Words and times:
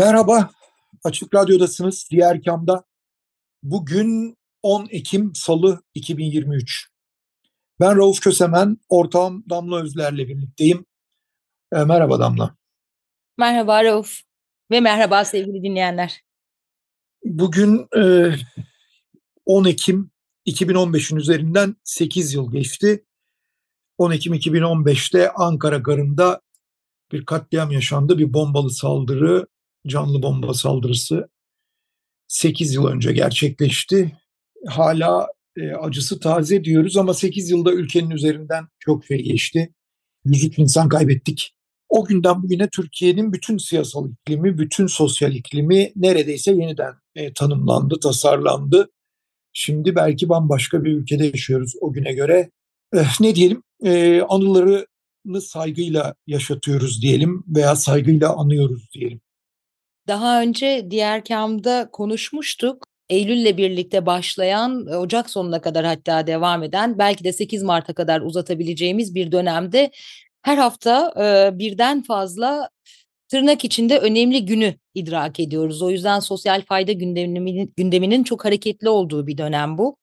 Merhaba, 0.00 0.50
Açık 1.04 1.34
Radyo'dasınız. 1.34 2.08
Diğer 2.10 2.42
kamda 2.42 2.84
bugün 3.62 4.36
10 4.62 4.86
Ekim 4.90 5.34
Salı 5.34 5.82
2023. 5.94 6.88
Ben 7.80 7.96
Rauf 7.96 8.20
Kösemen, 8.20 8.78
ortağım 8.88 9.44
Damla 9.50 9.82
Özler'le 9.82 10.18
birlikteyim. 10.18 10.86
E, 11.72 11.84
merhaba 11.84 12.20
Damla. 12.20 12.56
Merhaba 13.38 13.84
Rauf 13.84 14.20
ve 14.70 14.80
merhaba 14.80 15.24
sevgili 15.24 15.62
dinleyenler. 15.62 16.20
Bugün 17.24 17.88
e, 17.96 18.34
10 19.46 19.64
Ekim 19.64 20.10
2015'in 20.46 21.16
üzerinden 21.16 21.76
8 21.84 22.34
yıl 22.34 22.52
geçti. 22.52 23.04
10 23.98 24.10
Ekim 24.10 24.34
2015'te 24.34 25.32
Ankara 25.32 25.78
Garı'nda 25.78 26.40
bir 27.12 27.26
katliam 27.26 27.70
yaşandı. 27.70 28.18
Bir 28.18 28.32
bombalı 28.32 28.70
saldırı, 28.70 29.46
canlı 29.86 30.22
bomba 30.22 30.54
saldırısı 30.54 31.28
8 32.28 32.74
yıl 32.74 32.86
önce 32.86 33.12
gerçekleşti. 33.12 34.12
Hala 34.66 35.28
e, 35.56 35.72
acısı 35.72 36.20
taze 36.20 36.64
diyoruz 36.64 36.96
ama 36.96 37.14
8 37.14 37.50
yılda 37.50 37.72
ülkenin 37.72 38.10
üzerinden 38.10 38.68
çok 38.78 39.04
şey 39.04 39.22
geçti. 39.22 39.74
Yüzük 40.24 40.58
insan 40.58 40.88
kaybettik. 40.88 41.54
O 41.88 42.04
günden 42.04 42.42
bugüne 42.42 42.68
Türkiye'nin 42.68 43.32
bütün 43.32 43.58
siyasal 43.58 44.10
iklimi, 44.10 44.58
bütün 44.58 44.86
sosyal 44.86 45.34
iklimi 45.34 45.92
neredeyse 45.96 46.52
yeniden 46.52 46.94
e, 47.14 47.32
tanımlandı, 47.32 48.00
tasarlandı. 48.00 48.90
Şimdi 49.52 49.94
belki 49.94 50.28
bambaşka 50.28 50.84
bir 50.84 50.92
ülkede 50.92 51.26
yaşıyoruz 51.26 51.72
o 51.80 51.92
güne 51.92 52.12
göre. 52.12 52.50
Eh, 52.94 53.20
ne 53.20 53.34
diyelim, 53.34 53.62
e, 53.84 54.20
anılarını 54.20 55.40
saygıyla 55.40 56.14
yaşatıyoruz 56.26 57.02
diyelim 57.02 57.44
veya 57.48 57.76
saygıyla 57.76 58.36
anıyoruz 58.36 58.88
diyelim. 58.94 59.20
Daha 60.10 60.42
önce 60.42 60.86
diğer 60.90 61.24
kamda 61.24 61.90
konuşmuştuk. 61.92 62.84
Eylül'le 63.10 63.56
birlikte 63.56 64.06
başlayan, 64.06 64.86
Ocak 64.86 65.30
sonuna 65.30 65.60
kadar 65.60 65.84
hatta 65.84 66.26
devam 66.26 66.62
eden, 66.62 66.98
belki 66.98 67.24
de 67.24 67.32
8 67.32 67.62
Mart'a 67.62 67.94
kadar 67.94 68.20
uzatabileceğimiz 68.20 69.14
bir 69.14 69.32
dönemde 69.32 69.90
her 70.42 70.56
hafta 70.56 71.14
e, 71.18 71.58
birden 71.58 72.02
fazla 72.02 72.68
tırnak 73.28 73.64
içinde 73.64 73.98
önemli 73.98 74.44
günü 74.44 74.74
idrak 74.94 75.40
ediyoruz. 75.40 75.82
O 75.82 75.90
yüzden 75.90 76.20
sosyal 76.20 76.62
fayda 76.62 76.92
gündeminin, 76.92 77.74
gündeminin 77.76 78.24
çok 78.24 78.44
hareketli 78.44 78.88
olduğu 78.88 79.26
bir 79.26 79.38
dönem 79.38 79.78
bu. 79.78 79.96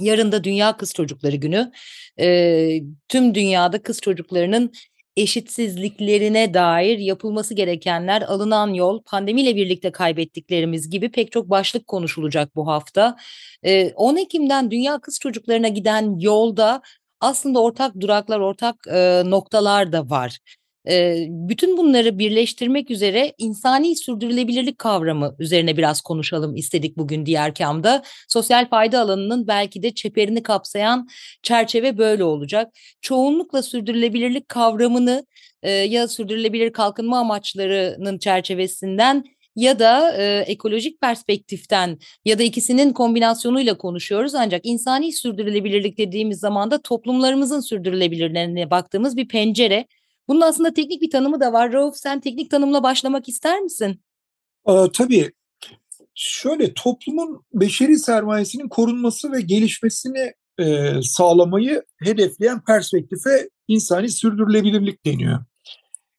Yarın 0.00 0.32
da 0.32 0.44
Dünya 0.44 0.76
Kız 0.76 0.92
Çocukları 0.94 1.36
Günü. 1.36 1.72
E, 2.20 2.80
tüm 3.08 3.34
dünyada 3.34 3.82
kız 3.82 4.00
çocuklarının 4.00 4.72
eşitsizliklerine 5.16 6.54
dair 6.54 6.98
yapılması 6.98 7.54
gerekenler, 7.54 8.22
alınan 8.22 8.74
yol, 8.74 9.02
pandemiyle 9.02 9.56
birlikte 9.56 9.92
kaybettiklerimiz 9.92 10.90
gibi 10.90 11.10
pek 11.10 11.32
çok 11.32 11.50
başlık 11.50 11.86
konuşulacak 11.86 12.56
bu 12.56 12.66
hafta. 12.66 13.16
E, 13.62 13.92
10 13.92 14.16
Ekim'den 14.16 14.70
Dünya 14.70 15.00
Kız 15.00 15.18
Çocuklarına 15.20 15.68
giden 15.68 16.18
yolda 16.18 16.82
aslında 17.20 17.62
ortak 17.62 18.00
duraklar, 18.00 18.40
ortak 18.40 18.76
noktalar 19.26 19.92
da 19.92 20.10
var. 20.10 20.38
Bütün 21.28 21.76
bunları 21.76 22.18
birleştirmek 22.18 22.90
üzere 22.90 23.32
insani 23.38 23.96
sürdürülebilirlik 23.96 24.78
kavramı 24.78 25.36
üzerine 25.38 25.76
biraz 25.76 26.00
konuşalım 26.00 26.56
istedik 26.56 26.96
bugün 26.96 27.26
diğer 27.26 27.54
kamda. 27.54 28.02
Sosyal 28.28 28.68
fayda 28.68 29.00
alanının 29.00 29.46
belki 29.46 29.82
de 29.82 29.94
çeperini 29.94 30.42
kapsayan 30.42 31.08
çerçeve 31.42 31.98
böyle 31.98 32.24
olacak. 32.24 32.72
Çoğunlukla 33.00 33.62
sürdürülebilirlik 33.62 34.48
kavramını 34.48 35.26
ya 35.64 36.08
sürdürülebilir 36.08 36.72
kalkınma 36.72 37.18
amaçlarının 37.18 38.18
çerçevesinden 38.18 39.24
ya 39.56 39.78
da 39.78 40.16
e, 40.16 40.44
ekolojik 40.46 41.00
perspektiften 41.00 41.98
ya 42.24 42.38
da 42.38 42.42
ikisinin 42.42 42.92
kombinasyonuyla 42.92 43.78
konuşuyoruz. 43.78 44.34
Ancak 44.34 44.60
insani 44.64 45.12
sürdürülebilirlik 45.12 45.98
dediğimiz 45.98 46.40
zaman 46.40 46.70
da 46.70 46.82
toplumlarımızın 46.82 47.60
sürdürülebilirliğine 47.60 48.70
baktığımız 48.70 49.16
bir 49.16 49.28
pencere. 49.28 49.86
Bunun 50.28 50.40
aslında 50.40 50.74
teknik 50.74 51.02
bir 51.02 51.10
tanımı 51.10 51.40
da 51.40 51.52
var. 51.52 51.72
Rauf 51.72 51.96
sen 51.96 52.20
teknik 52.20 52.50
tanımla 52.50 52.82
başlamak 52.82 53.28
ister 53.28 53.60
misin? 53.60 54.00
Ee, 54.68 54.72
tabii. 54.92 55.32
Şöyle 56.14 56.74
toplumun 56.74 57.44
beşeri 57.54 57.98
sermayesinin 57.98 58.68
korunması 58.68 59.32
ve 59.32 59.40
gelişmesini 59.40 60.32
e, 60.58 60.92
sağlamayı 61.02 61.82
hedefleyen 61.98 62.64
perspektife 62.64 63.48
insani 63.68 64.08
sürdürülebilirlik 64.08 65.06
deniyor 65.06 65.38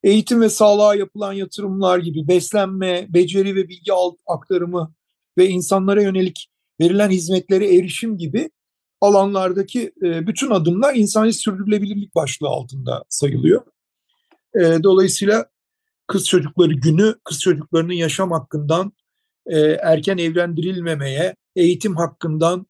eğitim 0.03 0.41
ve 0.41 0.49
sağlığa 0.49 0.95
yapılan 0.95 1.33
yatırımlar 1.33 1.99
gibi 1.99 2.27
beslenme, 2.27 3.05
beceri 3.09 3.55
ve 3.55 3.69
bilgi 3.69 3.91
aktarımı 4.27 4.93
ve 5.37 5.47
insanlara 5.47 6.01
yönelik 6.01 6.49
verilen 6.81 7.09
hizmetlere 7.09 7.75
erişim 7.75 8.17
gibi 8.17 8.49
alanlardaki 9.01 9.91
e, 10.03 10.27
bütün 10.27 10.49
adımlar 10.49 10.95
insani 10.95 11.33
sürdürülebilirlik 11.33 12.15
başlığı 12.15 12.47
altında 12.47 13.03
sayılıyor. 13.09 13.61
E, 14.55 14.83
dolayısıyla 14.83 15.45
kız 16.07 16.27
çocukları 16.27 16.73
günü, 16.73 17.15
kız 17.23 17.39
çocuklarının 17.39 17.93
yaşam 17.93 18.31
hakkından 18.31 18.93
e, 19.45 19.59
erken 19.59 20.17
evlendirilmemeye, 20.17 21.35
eğitim 21.55 21.95
hakkından 21.95 22.65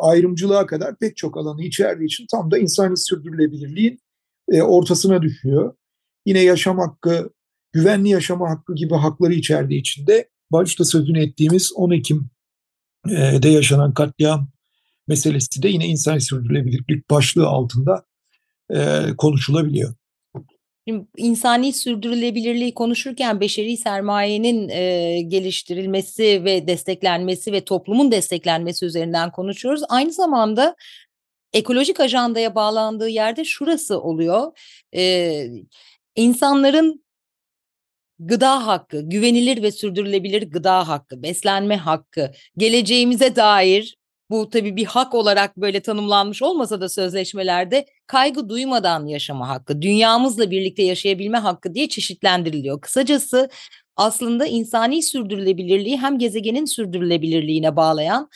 ayrımcılığa 0.00 0.66
kadar 0.66 0.98
pek 0.98 1.16
çok 1.16 1.36
alanı 1.36 1.62
içerdiği 1.62 2.06
için 2.06 2.26
tam 2.30 2.50
da 2.50 2.58
insani 2.58 2.96
sürdürülebilirliğin 2.96 3.98
ortasına 4.62 5.22
düşüyor 5.22 5.74
yine 6.26 6.40
yaşam 6.40 6.78
hakkı, 6.78 7.30
güvenli 7.72 8.08
yaşama 8.08 8.50
hakkı 8.50 8.74
gibi 8.74 8.94
hakları 8.94 9.34
içerdiği 9.34 9.80
içinde 9.80 10.28
başta 10.50 10.84
sözünü 10.84 11.22
ettiğimiz 11.22 11.72
10 11.76 11.90
Ekim'de 11.90 13.48
yaşanan 13.48 13.94
katliam 13.94 14.48
meselesi 15.08 15.62
de 15.62 15.68
yine 15.68 15.86
insan 15.86 16.18
sürdürülebilirlik 16.18 17.10
başlığı 17.10 17.46
altında 17.46 18.04
konuşulabiliyor. 19.18 19.94
Şimdi 20.88 21.06
insani 21.16 21.72
sürdürülebilirliği 21.72 22.74
konuşurken 22.74 23.40
beşeri 23.40 23.76
sermayenin 23.76 24.68
e, 24.68 25.22
geliştirilmesi 25.22 26.44
ve 26.44 26.66
desteklenmesi 26.66 27.52
ve 27.52 27.64
toplumun 27.64 28.12
desteklenmesi 28.12 28.86
üzerinden 28.86 29.32
konuşuyoruz. 29.32 29.82
Aynı 29.88 30.12
zamanda 30.12 30.76
ekolojik 31.52 32.00
ajandaya 32.00 32.54
bağlandığı 32.54 33.08
yerde 33.08 33.44
şurası 33.44 34.00
oluyor. 34.00 34.52
E, 34.94 35.46
İnsanların 36.16 37.04
gıda 38.18 38.66
hakkı, 38.66 39.00
güvenilir 39.00 39.62
ve 39.62 39.72
sürdürülebilir 39.72 40.42
gıda 40.50 40.88
hakkı, 40.88 41.22
beslenme 41.22 41.76
hakkı, 41.76 42.32
geleceğimize 42.56 43.36
dair 43.36 43.96
bu 44.32 44.50
tabii 44.50 44.76
bir 44.76 44.84
hak 44.84 45.14
olarak 45.14 45.56
böyle 45.56 45.80
tanımlanmış 45.80 46.42
olmasa 46.42 46.80
da 46.80 46.88
sözleşmelerde 46.88 47.86
kaygı 48.06 48.48
duymadan 48.48 49.06
yaşama 49.06 49.48
hakkı, 49.48 49.82
dünyamızla 49.82 50.50
birlikte 50.50 50.82
yaşayabilme 50.82 51.38
hakkı 51.38 51.74
diye 51.74 51.88
çeşitlendiriliyor. 51.88 52.80
Kısacası 52.80 53.48
aslında 53.96 54.46
insani 54.46 55.02
sürdürülebilirliği 55.02 55.98
hem 55.98 56.18
gezegenin 56.18 56.64
sürdürülebilirliğine 56.64 57.76
bağlayan 57.76 58.28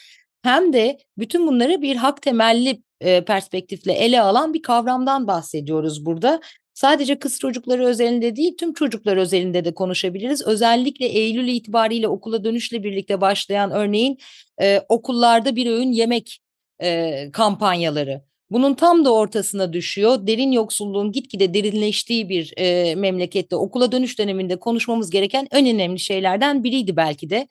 hem 0.43 0.73
de 0.73 0.99
bütün 1.19 1.47
bunları 1.47 1.83
bir 1.83 1.97
hak 1.97 2.23
temelli 2.23 2.83
perspektifle 3.27 3.93
ele 3.93 4.21
alan 4.21 4.55
bir 4.55 4.63
kavramdan 4.63 5.27
bahsediyoruz 5.27 6.07
burada. 6.07 6.41
Sadece 6.77 7.19
kız 7.19 7.39
çocukları 7.39 7.85
özelinde 7.85 8.37
değil 8.37 8.57
tüm 8.59 8.73
çocuklar 8.73 9.17
özelinde 9.17 9.65
de 9.65 9.75
konuşabiliriz. 9.75 10.43
Özellikle 10.43 11.07
Eylül 11.07 11.49
itibariyle 11.49 12.09
okula 12.09 12.45
dönüşle 12.45 12.85
birlikte 12.85 13.21
başlayan 13.21 13.71
örneğin 13.71 14.19
e, 14.63 14.81
okullarda 14.89 15.57
bir 15.57 15.71
öğün 15.71 15.93
yemek 15.93 16.41
e, 16.83 17.31
kampanyaları. 17.33 18.23
Bunun 18.51 18.75
tam 18.75 19.05
da 19.05 19.15
ortasına 19.15 19.73
düşüyor. 19.73 20.27
Derin 20.27 20.53
yoksulluğun 20.53 21.13
gitgide 21.13 21.55
derinleştiği 21.55 22.29
bir 22.29 22.53
e, 22.57 22.95
memlekette 22.95 23.57
okula 23.57 23.93
dönüş 23.93 24.19
döneminde 24.19 24.57
konuşmamız 24.57 25.11
gereken 25.11 25.49
en 25.51 25.67
önemli 25.67 25.99
şeylerden 25.99 26.65
biriydi 26.65 26.97
belki 26.97 27.31
de. 27.31 27.49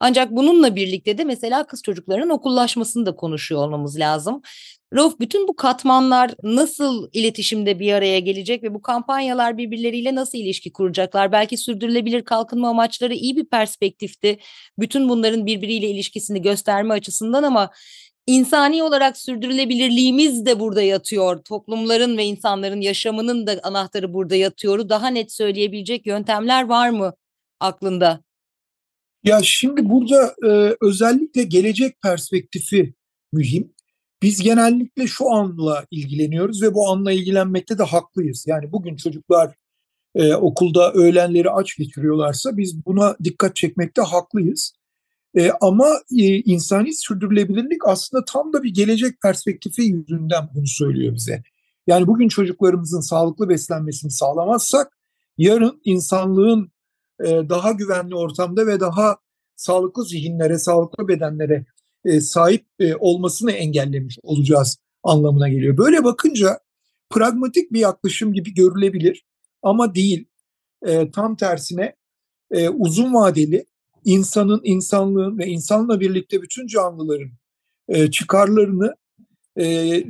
Ancak 0.00 0.30
bununla 0.30 0.76
birlikte 0.76 1.18
de 1.18 1.24
mesela 1.24 1.66
kız 1.66 1.82
çocuklarının 1.82 2.30
okullaşmasını 2.30 3.06
da 3.06 3.16
konuşuyor 3.16 3.60
olmamız 3.60 3.98
lazım. 3.98 4.42
Rauf 4.94 5.20
bütün 5.20 5.48
bu 5.48 5.56
katmanlar 5.56 6.34
nasıl 6.42 7.08
iletişimde 7.12 7.78
bir 7.78 7.92
araya 7.92 8.18
gelecek 8.18 8.62
ve 8.62 8.74
bu 8.74 8.82
kampanyalar 8.82 9.58
birbirleriyle 9.58 10.14
nasıl 10.14 10.38
ilişki 10.38 10.72
kuracaklar? 10.72 11.32
Belki 11.32 11.56
sürdürülebilir 11.56 12.24
kalkınma 12.24 12.68
amaçları 12.68 13.14
iyi 13.14 13.36
bir 13.36 13.44
perspektifti. 13.44 14.38
Bütün 14.78 15.08
bunların 15.08 15.46
birbiriyle 15.46 15.88
ilişkisini 15.88 16.42
gösterme 16.42 16.94
açısından 16.94 17.42
ama 17.42 17.70
insani 18.26 18.82
olarak 18.82 19.16
sürdürülebilirliğimiz 19.16 20.46
de 20.46 20.60
burada 20.60 20.82
yatıyor. 20.82 21.44
Toplumların 21.44 22.16
ve 22.16 22.24
insanların 22.24 22.80
yaşamının 22.80 23.46
da 23.46 23.60
anahtarı 23.62 24.14
burada 24.14 24.36
yatıyor. 24.36 24.88
Daha 24.88 25.08
net 25.08 25.32
söyleyebilecek 25.32 26.06
yöntemler 26.06 26.62
var 26.62 26.90
mı 26.90 27.12
aklında? 27.60 28.20
Ya 29.24 29.40
şimdi 29.42 29.88
burada 29.88 30.34
e, 30.46 30.76
özellikle 30.80 31.42
gelecek 31.42 32.02
perspektifi 32.02 32.94
mühim. 33.32 33.74
Biz 34.22 34.42
genellikle 34.42 35.06
şu 35.06 35.30
anla 35.30 35.84
ilgileniyoruz 35.90 36.62
ve 36.62 36.74
bu 36.74 36.88
anla 36.88 37.12
ilgilenmekte 37.12 37.78
de 37.78 37.82
haklıyız. 37.82 38.44
Yani 38.46 38.72
bugün 38.72 38.96
çocuklar 38.96 39.54
e, 40.14 40.34
okulda 40.34 40.92
öğlenleri 40.92 41.50
aç 41.50 41.76
geçiriyorlarsa 41.76 42.56
biz 42.56 42.86
buna 42.86 43.16
dikkat 43.24 43.56
çekmekte 43.56 44.02
haklıyız. 44.02 44.72
E, 45.34 45.50
ama 45.60 45.88
e, 46.18 46.24
insani 46.24 46.94
sürdürülebilirlik 46.94 47.86
aslında 47.86 48.24
tam 48.24 48.52
da 48.52 48.62
bir 48.62 48.74
gelecek 48.74 49.20
perspektifi 49.22 49.82
yüzünden 49.82 50.48
bunu 50.54 50.66
söylüyor 50.66 51.14
bize. 51.14 51.42
Yani 51.86 52.06
bugün 52.06 52.28
çocuklarımızın 52.28 53.00
sağlıklı 53.00 53.48
beslenmesini 53.48 54.10
sağlamazsak 54.10 54.98
yarın 55.38 55.80
insanlığın 55.84 56.72
e, 57.24 57.26
daha 57.26 57.72
güvenli 57.72 58.14
ortamda 58.14 58.66
ve 58.66 58.80
daha 58.80 59.16
sağlıklı 59.56 60.04
zihinlere, 60.04 60.58
sağlıklı 60.58 61.08
bedenlere 61.08 61.64
e, 62.04 62.20
sahip 62.20 62.66
e, 62.78 62.96
olmasını 62.96 63.52
engellemiş 63.52 64.18
olacağız 64.22 64.78
anlamına 65.02 65.48
geliyor. 65.48 65.76
Böyle 65.76 66.04
bakınca 66.04 66.60
pragmatik 67.10 67.72
bir 67.72 67.80
yaklaşım 67.80 68.32
gibi 68.32 68.54
görülebilir 68.54 69.24
ama 69.62 69.94
değil. 69.94 70.28
E, 70.86 71.10
tam 71.10 71.36
tersine 71.36 71.94
uzun 72.72 73.14
vadeli 73.14 73.66
insanın, 74.04 74.60
insanlığın 74.64 75.38
ve 75.38 75.46
insanla 75.46 76.00
birlikte 76.00 76.42
bütün 76.42 76.66
canlıların 76.66 77.30
çıkarlarını 78.10 78.94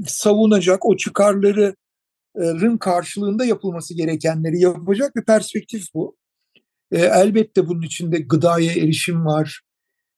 savunacak, 0.07 0.87
o 0.87 0.97
çıkarların 0.97 2.77
karşılığında 2.81 3.45
yapılması 3.45 3.95
gerekenleri 3.95 4.61
yapacak 4.61 5.17
bir 5.17 5.25
perspektif 5.25 5.95
bu. 5.95 6.17
Elbette 6.93 7.69
bunun 7.69 7.83
içinde 7.83 8.19
gıdaya 8.19 8.73
erişim 8.73 9.27
var, 9.27 9.61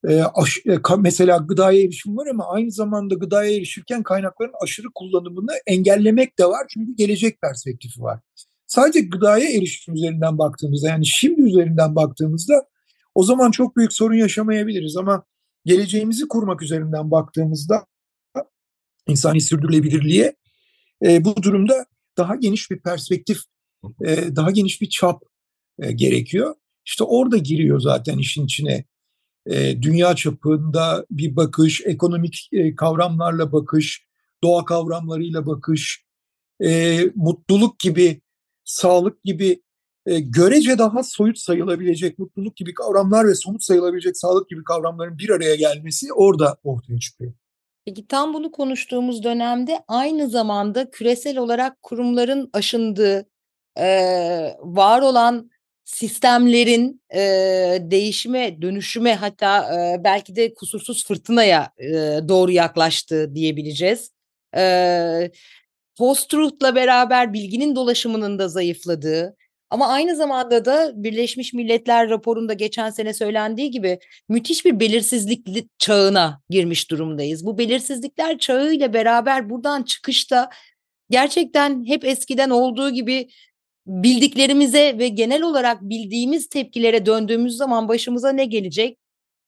e, 0.09 0.23
aş, 0.23 0.59
e, 0.67 0.79
mesela 0.99 1.37
gıdaya 1.37 1.83
erişim 1.83 2.17
var 2.17 2.27
ama 2.27 2.49
aynı 2.49 2.71
zamanda 2.71 3.15
gıdaya 3.15 3.57
erişirken 3.57 4.03
kaynakların 4.03 4.53
aşırı 4.63 4.87
kullanımını 4.95 5.53
engellemek 5.67 6.39
de 6.39 6.45
var. 6.45 6.67
Çünkü 6.69 6.97
gelecek 6.97 7.41
perspektifi 7.41 8.03
var. 8.03 8.21
Sadece 8.67 9.01
gıdaya 9.01 9.51
erişim 9.51 9.95
üzerinden 9.95 10.39
baktığımızda 10.39 10.89
yani 10.89 11.07
şimdi 11.07 11.43
üzerinden 11.43 11.97
baktığımızda 11.97 12.67
o 13.15 13.23
zaman 13.23 13.51
çok 13.51 13.77
büyük 13.77 13.93
sorun 13.93 14.17
yaşamayabiliriz 14.17 14.97
ama 14.97 15.25
geleceğimizi 15.65 16.29
kurmak 16.29 16.63
üzerinden 16.63 17.11
baktığımızda 17.11 17.87
insani 19.09 19.41
sürdürülebilirliğe 19.41 20.37
e, 21.05 21.25
bu 21.25 21.43
durumda 21.43 21.87
daha 22.17 22.37
geniş 22.37 22.71
bir 22.71 22.79
perspektif, 22.79 23.39
e, 24.05 24.37
daha 24.37 24.51
geniş 24.51 24.81
bir 24.81 24.89
çap 24.89 25.23
e, 25.83 25.93
gerekiyor. 25.93 26.55
İşte 26.87 27.05
orada 27.05 27.37
giriyor 27.37 27.81
zaten 27.81 28.19
işin 28.19 28.45
içine 28.45 28.85
dünya 29.83 30.17
çapında 30.17 31.07
bir 31.11 31.37
bakış, 31.37 31.83
ekonomik 31.87 32.51
kavramlarla 32.77 33.53
bakış, 33.53 34.07
doğa 34.43 34.65
kavramlarıyla 34.65 35.47
bakış, 35.47 36.05
mutluluk 37.15 37.79
gibi, 37.79 38.21
sağlık 38.65 39.25
gibi 39.25 39.63
görece 40.07 40.79
daha 40.79 41.03
soyut 41.03 41.39
sayılabilecek 41.39 42.19
mutluluk 42.19 42.57
gibi 42.57 42.75
kavramlar 42.75 43.29
ve 43.29 43.35
somut 43.35 43.63
sayılabilecek 43.63 44.17
sağlık 44.17 44.49
gibi 44.49 44.65
kavramların 44.65 45.19
bir 45.19 45.31
araya 45.31 45.55
gelmesi 45.55 46.13
orada 46.13 46.57
ortaya 46.65 46.99
çıkıyor. 46.99 47.33
Peki 47.85 48.07
tam 48.07 48.35
bunu 48.35 48.53
konuştuğumuz 48.53 49.25
dönemde 49.25 49.81
aynı 49.89 50.29
zamanda 50.29 50.91
küresel 50.91 51.39
olarak 51.39 51.83
kurumların 51.83 52.51
aşındığı, 52.53 53.27
var 54.61 55.03
olan 55.03 55.51
sistemlerin 55.91 57.03
e, 57.15 57.21
değişime, 57.81 58.63
dönüşüme 58.63 59.15
hatta 59.15 59.75
e, 59.75 60.05
belki 60.05 60.37
de 60.37 60.55
kusursuz 60.55 61.07
fırtınaya 61.07 61.73
e, 61.79 61.89
doğru 62.29 62.51
yaklaştığı 62.51 63.35
diyebileceğiz. 63.35 64.11
E, 64.57 65.31
Post-truth'la 65.99 66.75
beraber 66.75 67.33
bilginin 67.33 67.77
dolaşımının 67.77 68.39
da 68.39 68.49
zayıfladığı 68.49 69.37
ama 69.71 69.89
aynı 69.89 70.17
zamanda 70.17 70.65
da 70.65 70.93
Birleşmiş 70.95 71.53
Milletler 71.53 72.11
raporunda 72.11 72.53
geçen 72.53 72.91
sene 72.91 73.15
söylendiği 73.15 73.71
gibi 73.71 73.99
müthiş 74.29 74.65
bir 74.65 74.81
belirsizlik 74.81 75.47
çağına 75.79 76.41
girmiş 76.51 76.91
durumdayız. 76.91 77.47
Bu 77.47 77.59
belirsizlikler 77.59 78.39
çağıyla 78.39 78.93
beraber 78.93 79.51
buradan 79.51 79.83
çıkışta 79.83 80.51
gerçekten 81.11 81.85
hep 81.87 82.05
eskiden 82.05 82.51
olduğu 82.51 82.91
gibi 82.91 83.29
bildiklerimize 83.91 84.99
ve 84.99 85.09
genel 85.09 85.43
olarak 85.43 85.83
bildiğimiz 85.83 86.49
tepkilere 86.49 87.07
döndüğümüz 87.07 87.57
zaman 87.57 87.89
başımıza 87.89 88.33
ne 88.33 88.45
gelecek? 88.45 88.99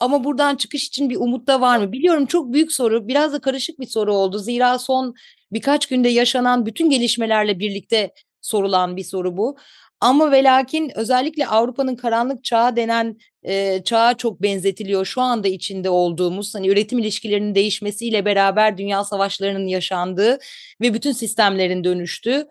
Ama 0.00 0.24
buradan 0.24 0.56
çıkış 0.56 0.86
için 0.86 1.10
bir 1.10 1.16
umut 1.16 1.46
da 1.46 1.60
var 1.60 1.78
mı? 1.78 1.92
Biliyorum 1.92 2.26
çok 2.26 2.52
büyük 2.52 2.72
soru, 2.72 3.08
biraz 3.08 3.32
da 3.32 3.38
karışık 3.40 3.80
bir 3.80 3.86
soru 3.86 4.14
oldu. 4.14 4.38
Zira 4.38 4.78
son 4.78 5.14
birkaç 5.52 5.86
günde 5.86 6.08
yaşanan 6.08 6.66
bütün 6.66 6.90
gelişmelerle 6.90 7.58
birlikte 7.58 8.12
sorulan 8.40 8.96
bir 8.96 9.04
soru 9.04 9.36
bu. 9.36 9.56
Ama 10.00 10.32
ve 10.32 10.44
lakin 10.44 10.92
özellikle 10.94 11.46
Avrupa'nın 11.46 11.96
karanlık 11.96 12.44
çağı 12.44 12.76
denen 12.76 13.16
e, 13.42 13.82
çağa 13.84 14.14
çok 14.14 14.42
benzetiliyor. 14.42 15.04
Şu 15.06 15.20
anda 15.20 15.48
içinde 15.48 15.90
olduğumuz 15.90 16.54
hani 16.54 16.68
üretim 16.68 16.98
ilişkilerinin 16.98 17.54
değişmesiyle 17.54 18.24
beraber 18.24 18.78
dünya 18.78 19.04
savaşlarının 19.04 19.66
yaşandığı 19.66 20.38
ve 20.80 20.94
bütün 20.94 21.12
sistemlerin 21.12 21.84
dönüştüğü 21.84 22.46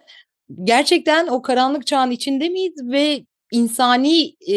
gerçekten 0.63 1.27
o 1.27 1.41
karanlık 1.41 1.87
çağın 1.87 2.11
içinde 2.11 2.49
miyiz 2.49 2.73
ve 2.91 3.25
insani 3.51 4.35
e, 4.51 4.55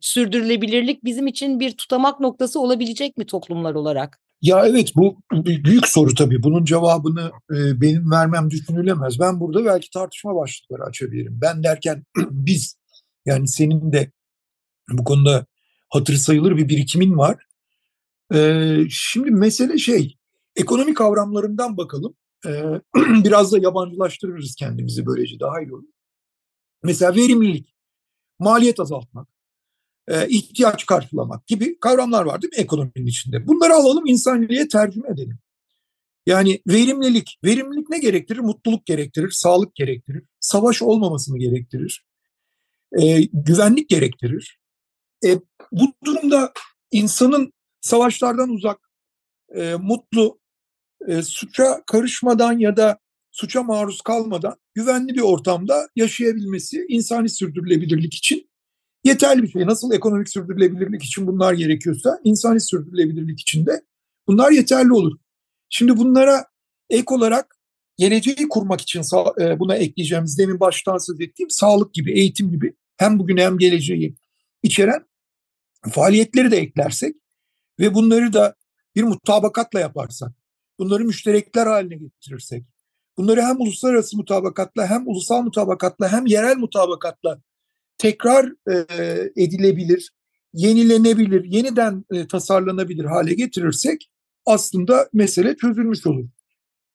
sürdürülebilirlik 0.00 1.04
bizim 1.04 1.26
için 1.26 1.60
bir 1.60 1.72
tutamak 1.76 2.20
noktası 2.20 2.60
olabilecek 2.60 3.16
mi 3.16 3.26
toplumlar 3.26 3.74
olarak? 3.74 4.20
Ya 4.42 4.66
evet 4.66 4.92
bu 4.96 5.16
büyük 5.44 5.88
soru 5.88 6.14
tabii. 6.14 6.42
Bunun 6.42 6.64
cevabını 6.64 7.32
e, 7.50 7.80
benim 7.80 8.10
vermem 8.10 8.50
düşünülemez. 8.50 9.20
Ben 9.20 9.40
burada 9.40 9.64
belki 9.64 9.90
tartışma 9.90 10.34
başlıkları 10.34 10.82
açabilirim. 10.82 11.38
Ben 11.42 11.62
derken 11.62 12.04
biz 12.30 12.76
yani 13.26 13.48
senin 13.48 13.92
de 13.92 14.10
bu 14.90 15.04
konuda 15.04 15.46
hatır 15.88 16.14
sayılır 16.14 16.56
bir 16.56 16.68
birikimin 16.68 17.18
var. 17.18 17.46
E, 18.34 18.76
şimdi 18.90 19.30
mesele 19.30 19.78
şey 19.78 20.16
ekonomik 20.56 20.96
kavramlarından 20.96 21.76
bakalım. 21.76 22.14
Biraz 23.24 23.52
da 23.52 23.58
yabancılaştırırız 23.58 24.54
kendimizi 24.54 25.06
böylece 25.06 25.40
daha 25.40 25.60
iyi 25.60 25.74
olur. 25.74 25.88
Mesela 26.82 27.14
verimlilik, 27.14 27.74
maliyet 28.38 28.80
azaltmak, 28.80 29.28
ihtiyaç 30.28 30.86
karşılamak 30.86 31.46
gibi 31.46 31.78
kavramlar 31.78 32.24
var 32.24 32.42
değil 32.42 32.52
mi 32.52 32.60
ekonominin 32.60 33.06
içinde? 33.06 33.46
Bunları 33.46 33.74
alalım 33.74 34.06
insanliğe 34.06 34.68
tercüme 34.68 35.08
edelim. 35.08 35.38
Yani 36.26 36.62
verimlilik, 36.66 37.38
verimlilik 37.44 37.88
ne 37.88 37.98
gerektirir? 37.98 38.38
Mutluluk 38.38 38.86
gerektirir, 38.86 39.30
sağlık 39.30 39.74
gerektirir, 39.74 40.24
savaş 40.40 40.82
olmamasını 40.82 41.38
gerektirir, 41.38 42.06
güvenlik 43.32 43.88
gerektirir. 43.88 44.62
E, 45.24 45.38
bu 45.72 45.92
durumda 46.04 46.52
insanın 46.90 47.52
savaşlardan 47.80 48.50
uzak, 48.50 48.90
e, 49.54 49.74
mutlu, 49.74 50.40
e, 51.08 51.22
suça 51.22 51.82
karışmadan 51.86 52.58
ya 52.58 52.76
da 52.76 52.98
suça 53.30 53.62
maruz 53.62 54.00
kalmadan 54.00 54.54
güvenli 54.74 55.14
bir 55.14 55.20
ortamda 55.20 55.88
yaşayabilmesi 55.96 56.86
insani 56.88 57.28
sürdürülebilirlik 57.28 58.14
için 58.14 58.50
yeterli 59.04 59.42
bir 59.42 59.48
şey. 59.48 59.66
Nasıl 59.66 59.92
ekonomik 59.92 60.28
sürdürülebilirlik 60.28 61.04
için 61.04 61.26
bunlar 61.26 61.52
gerekiyorsa 61.52 62.20
insani 62.24 62.60
sürdürülebilirlik 62.60 63.40
için 63.40 63.66
de 63.66 63.82
bunlar 64.26 64.50
yeterli 64.50 64.92
olur. 64.92 65.18
Şimdi 65.68 65.96
bunlara 65.96 66.44
ek 66.90 67.14
olarak 67.14 67.56
geleceği 67.96 68.48
kurmak 68.48 68.80
için 68.80 69.02
e, 69.40 69.58
buna 69.58 69.76
ekleyeceğimiz 69.76 70.38
demin 70.38 70.60
baştan 70.60 70.98
söz 70.98 71.20
ettiğim 71.20 71.50
sağlık 71.50 71.94
gibi, 71.94 72.12
eğitim 72.12 72.50
gibi 72.50 72.74
hem 72.96 73.18
bugün 73.18 73.36
hem 73.36 73.58
geleceği 73.58 74.16
içeren 74.62 75.06
faaliyetleri 75.90 76.50
de 76.50 76.56
eklersek 76.56 77.16
ve 77.80 77.94
bunları 77.94 78.32
da 78.32 78.54
bir 78.96 79.02
mutabakatla 79.02 79.80
yaparsak 79.80 80.41
bunları 80.78 81.04
müşterekler 81.04 81.66
haline 81.66 81.96
getirirsek, 81.96 82.64
bunları 83.16 83.42
hem 83.42 83.60
uluslararası 83.60 84.16
mutabakatla 84.16 84.86
hem 84.86 85.08
ulusal 85.08 85.42
mutabakatla 85.42 86.12
hem 86.12 86.26
yerel 86.26 86.56
mutabakatla 86.56 87.40
tekrar 87.98 88.52
e, 88.70 88.86
edilebilir, 89.36 90.12
yenilenebilir, 90.54 91.44
yeniden 91.44 92.04
e, 92.12 92.26
tasarlanabilir 92.26 93.04
hale 93.04 93.34
getirirsek 93.34 94.10
aslında 94.46 95.08
mesele 95.12 95.56
çözülmüş 95.56 96.06
olur. 96.06 96.28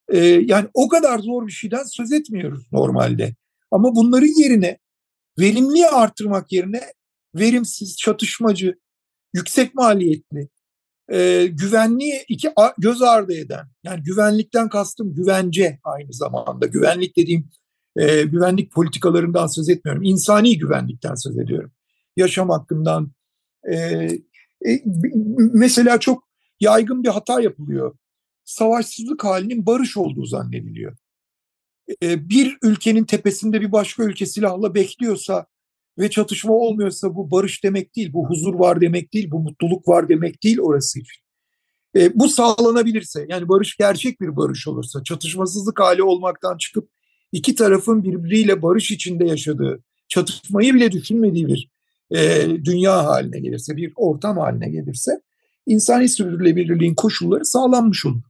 E, 0.10 0.19
yani 0.25 0.67
o 0.74 0.88
kadar 0.88 1.19
zor 1.19 1.48
bir 1.48 1.51
şeyden 1.51 1.84
söz 1.84 2.12
etmiyoruz 2.12 2.67
normalde. 2.72 3.36
Ama 3.72 3.96
bunların 3.96 4.41
yerine 4.41 4.77
verimliği 5.39 5.88
artırmak 5.88 6.51
yerine 6.51 6.81
verimsiz, 7.36 7.98
çatışmacı, 7.98 8.75
yüksek 9.34 9.75
maliyetli, 9.75 10.50
e, 11.11 11.47
güvenliği 11.47 12.25
iki 12.27 12.51
göz 12.77 13.01
ardı 13.01 13.33
eden, 13.33 13.67
yani 13.83 14.03
güvenlikten 14.03 14.69
kastım 14.69 15.13
güvence 15.13 15.79
aynı 15.83 16.13
zamanda. 16.13 16.65
Güvenlik 16.65 17.17
dediğim 17.17 17.49
e, 17.95 18.21
güvenlik 18.23 18.71
politikalarından 18.71 19.47
söz 19.47 19.69
etmiyorum. 19.69 20.03
İnsani 20.03 20.57
güvenlikten 20.57 21.15
söz 21.15 21.39
ediyorum. 21.39 21.71
Yaşam 22.17 22.49
hakkından. 22.49 23.11
E, 23.71 23.75
e, 24.67 24.81
mesela 25.53 25.99
çok 25.99 26.27
yaygın 26.59 27.03
bir 27.03 27.09
hata 27.09 27.41
yapılıyor. 27.41 27.97
Savaşsızlık 28.45 29.23
halinin 29.23 29.65
barış 29.65 29.97
olduğu 29.97 30.25
zannediliyor. 30.25 30.97
E, 32.03 32.29
bir 32.29 32.57
ülkenin 32.63 33.03
tepesinde 33.03 33.61
bir 33.61 33.71
başka 33.71 34.03
ülke 34.03 34.25
silahla 34.25 34.75
bekliyorsa 34.75 35.45
ve 35.97 36.09
çatışma 36.09 36.53
olmuyorsa 36.53 37.15
bu 37.15 37.31
barış 37.31 37.63
demek 37.63 37.95
değil, 37.95 38.13
bu 38.13 38.29
huzur 38.29 38.53
var 38.53 38.81
demek 38.81 39.13
değil, 39.13 39.31
bu 39.31 39.39
mutluluk 39.39 39.87
var 39.87 40.09
demek 40.09 40.43
değil 40.43 40.59
orası 40.59 40.99
için. 40.99 41.23
E, 41.95 42.19
bu 42.19 42.29
sağlanabilirse, 42.29 43.25
yani 43.29 43.49
barış 43.49 43.77
gerçek 43.77 44.21
bir 44.21 44.35
barış 44.35 44.67
olursa, 44.67 45.03
çatışmasızlık 45.03 45.79
hali 45.79 46.03
olmaktan 46.03 46.57
çıkıp 46.57 46.89
iki 47.31 47.55
tarafın 47.55 48.03
birbiriyle 48.03 48.61
barış 48.61 48.91
içinde 48.91 49.25
yaşadığı, 49.25 49.83
çatışmayı 50.07 50.73
bile 50.73 50.91
düşünmediği 50.91 51.47
bir 51.47 51.69
e, 52.15 52.47
dünya 52.65 53.05
haline 53.05 53.39
gelirse, 53.39 53.77
bir 53.77 53.93
ortam 53.95 54.37
haline 54.37 54.69
gelirse, 54.69 55.21
insani 55.65 56.09
sürdürülebilirliğin 56.09 56.95
koşulları 56.95 57.45
sağlanmış 57.45 58.05
olur. 58.05 58.21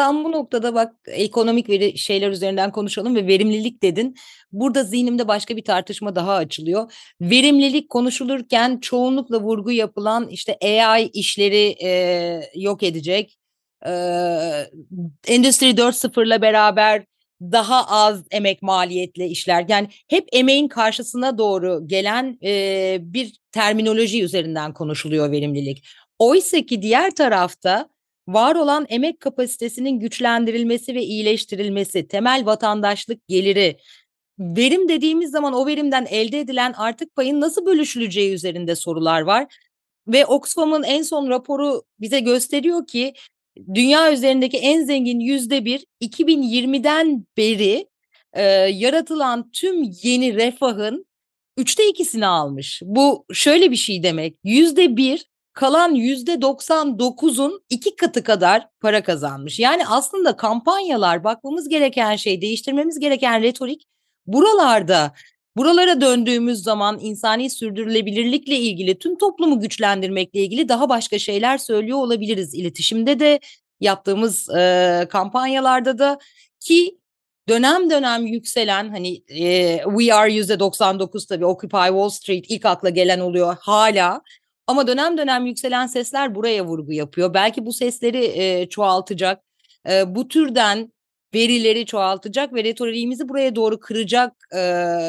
Tam 0.00 0.24
bu 0.24 0.32
noktada 0.32 0.74
bak 0.74 0.94
ekonomik 1.06 1.68
veri 1.68 1.98
şeyler 1.98 2.30
üzerinden 2.30 2.72
konuşalım 2.72 3.14
ve 3.16 3.26
verimlilik 3.26 3.82
dedin. 3.82 4.16
Burada 4.52 4.84
zihnimde 4.84 5.28
başka 5.28 5.56
bir 5.56 5.64
tartışma 5.64 6.14
daha 6.14 6.34
açılıyor. 6.34 6.92
Verimlilik 7.20 7.90
konuşulurken 7.90 8.78
çoğunlukla 8.80 9.40
vurgu 9.40 9.70
yapılan 9.70 10.28
işte 10.28 10.58
AI 10.62 11.08
işleri 11.08 11.76
e, 11.82 12.40
yok 12.54 12.82
edecek. 12.82 13.38
E, 13.86 13.90
Endüstri 15.26 15.66
4.0 15.66 16.26
ile 16.26 16.42
beraber 16.42 17.04
daha 17.40 17.86
az 17.88 18.22
emek 18.30 18.62
maliyetli 18.62 19.26
işler. 19.26 19.64
Yani 19.68 19.88
hep 20.08 20.28
emeğin 20.32 20.68
karşısına 20.68 21.38
doğru 21.38 21.88
gelen 21.88 22.38
e, 22.44 22.98
bir 23.00 23.40
terminoloji 23.52 24.24
üzerinden 24.24 24.72
konuşuluyor 24.72 25.30
verimlilik. 25.30 25.86
Oysa 26.18 26.60
ki 26.60 26.82
diğer 26.82 27.14
tarafta 27.14 27.88
var 28.34 28.54
olan 28.54 28.86
emek 28.88 29.20
kapasitesinin 29.20 30.00
güçlendirilmesi 30.00 30.94
ve 30.94 31.02
iyileştirilmesi, 31.02 32.08
temel 32.08 32.46
vatandaşlık 32.46 33.28
geliri, 33.28 33.76
verim 34.38 34.88
dediğimiz 34.88 35.30
zaman 35.30 35.52
o 35.52 35.66
verimden 35.66 36.06
elde 36.10 36.40
edilen 36.40 36.72
artık 36.76 37.14
payın 37.16 37.40
nasıl 37.40 37.66
bölüşüleceği 37.66 38.34
üzerinde 38.34 38.76
sorular 38.76 39.20
var. 39.20 39.54
Ve 40.08 40.26
Oxfam'ın 40.26 40.82
en 40.82 41.02
son 41.02 41.28
raporu 41.28 41.82
bize 42.00 42.20
gösteriyor 42.20 42.86
ki 42.86 43.14
dünya 43.74 44.12
üzerindeki 44.12 44.58
en 44.58 44.84
zengin 44.84 45.20
yüzde 45.20 45.64
bir 45.64 45.86
2020'den 46.02 47.24
beri 47.36 47.86
e, 48.32 48.42
yaratılan 48.72 49.50
tüm 49.50 49.82
yeni 50.02 50.34
refahın 50.34 51.06
üçte 51.56 51.88
ikisini 51.88 52.26
almış. 52.26 52.82
Bu 52.84 53.24
şöyle 53.32 53.70
bir 53.70 53.76
şey 53.76 54.02
demek 54.02 54.36
yüzde 54.44 54.96
bir 54.96 55.30
kalan 55.52 55.94
yüzde 55.94 56.34
99'un 56.34 57.62
iki 57.70 57.96
katı 57.96 58.24
kadar 58.24 58.68
para 58.80 59.02
kazanmış. 59.02 59.58
Yani 59.58 59.86
aslında 59.86 60.36
kampanyalar 60.36 61.24
bakmamız 61.24 61.68
gereken 61.68 62.16
şey, 62.16 62.42
değiştirmemiz 62.42 62.98
gereken 62.98 63.42
retorik 63.42 63.86
buralarda. 64.26 65.12
Buralara 65.56 66.00
döndüğümüz 66.00 66.62
zaman 66.62 66.98
insani 67.00 67.50
sürdürülebilirlikle 67.50 68.56
ilgili, 68.56 68.98
tüm 68.98 69.18
toplumu 69.18 69.60
güçlendirmekle 69.60 70.40
ilgili 70.40 70.68
daha 70.68 70.88
başka 70.88 71.18
şeyler 71.18 71.58
söylüyor 71.58 71.98
olabiliriz. 71.98 72.54
İletişimde 72.54 73.20
de 73.20 73.40
yaptığımız 73.80 74.50
e, 74.50 75.06
kampanyalarda 75.10 75.98
da 75.98 76.18
ki 76.60 76.98
dönem 77.48 77.90
dönem 77.90 78.26
yükselen 78.26 78.88
hani 78.88 79.22
e, 79.28 79.78
We 79.78 80.14
Are 80.14 80.32
%99 80.32 81.28
tabii 81.28 81.46
Occupy 81.46 81.86
Wall 81.86 82.08
Street 82.08 82.44
ilk 82.48 82.66
akla 82.66 82.88
gelen 82.88 83.20
oluyor 83.20 83.56
hala 83.60 84.22
ama 84.70 84.86
dönem 84.86 85.18
dönem 85.18 85.46
yükselen 85.46 85.86
sesler 85.86 86.34
buraya 86.34 86.66
vurgu 86.66 86.92
yapıyor. 86.92 87.34
Belki 87.34 87.66
bu 87.66 87.72
sesleri 87.72 88.24
e, 88.24 88.68
çoğaltacak, 88.68 89.42
e, 89.90 90.14
bu 90.14 90.28
türden 90.28 90.92
verileri 91.34 91.86
çoğaltacak 91.86 92.54
ve 92.54 92.64
retoriğimizi 92.64 93.28
buraya 93.28 93.54
doğru 93.56 93.80
kıracak 93.80 94.32
e, 94.54 94.60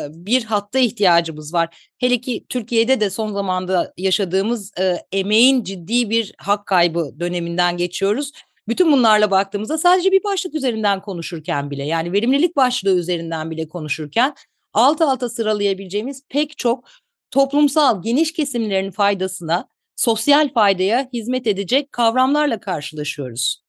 bir 0.10 0.44
hatta 0.44 0.80
ihtiyacımız 0.80 1.54
var. 1.54 1.92
Hele 1.98 2.22
ki 2.22 2.46
Türkiye'de 2.50 3.00
de 3.00 3.10
son 3.10 3.34
zamanda 3.34 3.94
yaşadığımız 3.98 4.72
e, 4.80 4.98
emeğin 5.12 5.64
ciddi 5.64 6.10
bir 6.10 6.34
hak 6.38 6.66
kaybı 6.66 7.12
döneminden 7.20 7.78
geçiyoruz. 7.78 8.32
Bütün 8.68 8.92
bunlarla 8.92 9.32
baktığımızda 9.32 9.78
sadece 9.78 10.12
bir 10.12 10.24
başlık 10.24 10.56
üzerinden 10.56 11.02
konuşurken 11.02 11.72
bile 11.72 11.84
yani 11.84 12.14
verimlilik 12.14 12.56
başlığı 12.56 12.96
üzerinden 12.96 13.52
bile 13.52 13.68
konuşurken 13.68 14.36
alt 14.74 15.02
alta 15.02 15.30
sıralayabileceğimiz 15.30 16.24
pek 16.30 16.58
çok 16.58 16.84
toplumsal 17.32 18.02
geniş 18.02 18.34
kesimlerin 18.34 18.92
faydasına, 18.92 19.68
sosyal 19.96 20.54
faydaya 20.54 21.10
hizmet 21.14 21.48
edecek 21.48 21.92
kavramlarla 21.92 22.60
karşılaşıyoruz. 22.60 23.64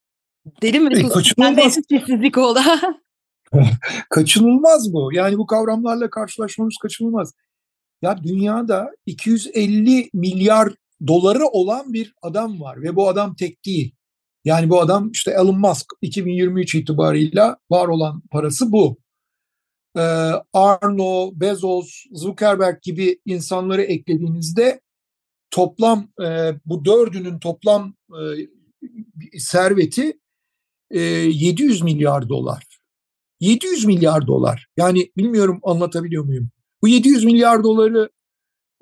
Derin 0.62 0.90
ve 0.90 0.98
e, 0.98 1.08
kaçınılmaz. 1.08 1.74
sessizlik 1.74 2.38
oldu. 2.38 2.60
kaçınılmaz 4.10 4.92
bu. 4.92 5.10
Yani 5.12 5.38
bu 5.38 5.46
kavramlarla 5.46 6.10
karşılaşmamız 6.10 6.76
kaçınılmaz. 6.82 7.32
Ya 8.02 8.22
dünyada 8.22 8.90
250 9.06 10.10
milyar 10.14 10.72
doları 11.06 11.46
olan 11.46 11.92
bir 11.92 12.14
adam 12.22 12.60
var 12.60 12.82
ve 12.82 12.96
bu 12.96 13.08
adam 13.08 13.34
tek 13.34 13.64
değil. 13.66 13.94
Yani 14.44 14.70
bu 14.70 14.80
adam 14.80 15.10
işte 15.10 15.30
Elon 15.30 15.58
Musk 15.58 15.86
2023 16.02 16.74
itibarıyla 16.74 17.56
var 17.70 17.88
olan 17.88 18.22
parası 18.30 18.72
bu. 18.72 18.98
Arno, 20.52 21.30
Bezos, 21.40 22.04
Zuckerberg 22.12 22.82
gibi 22.82 23.18
insanları 23.26 23.82
eklediğinizde 23.82 24.80
toplam 25.50 26.08
bu 26.66 26.84
dördünün 26.84 27.38
toplam 27.38 27.94
serveti 29.38 30.18
e, 30.90 31.00
700 31.00 31.82
milyar 31.82 32.28
dolar. 32.28 32.66
700 33.40 33.84
milyar 33.84 34.26
dolar. 34.26 34.66
Yani 34.76 35.12
bilmiyorum 35.16 35.60
anlatabiliyor 35.62 36.24
muyum? 36.24 36.50
Bu 36.82 36.88
700 36.88 37.24
milyar 37.24 37.64
doları 37.64 38.10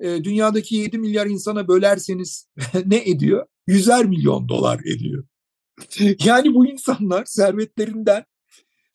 dünyadaki 0.01 0.75
7 0.75 0.97
milyar 0.97 1.27
insana 1.27 1.67
bölerseniz 1.67 2.47
ne 2.85 3.09
ediyor? 3.09 3.45
Yüzer 3.67 4.05
milyon 4.05 4.49
dolar 4.49 4.79
ediyor. 4.79 5.23
Yani 6.25 6.53
bu 6.53 6.67
insanlar 6.67 7.25
servetlerinden 7.25 8.23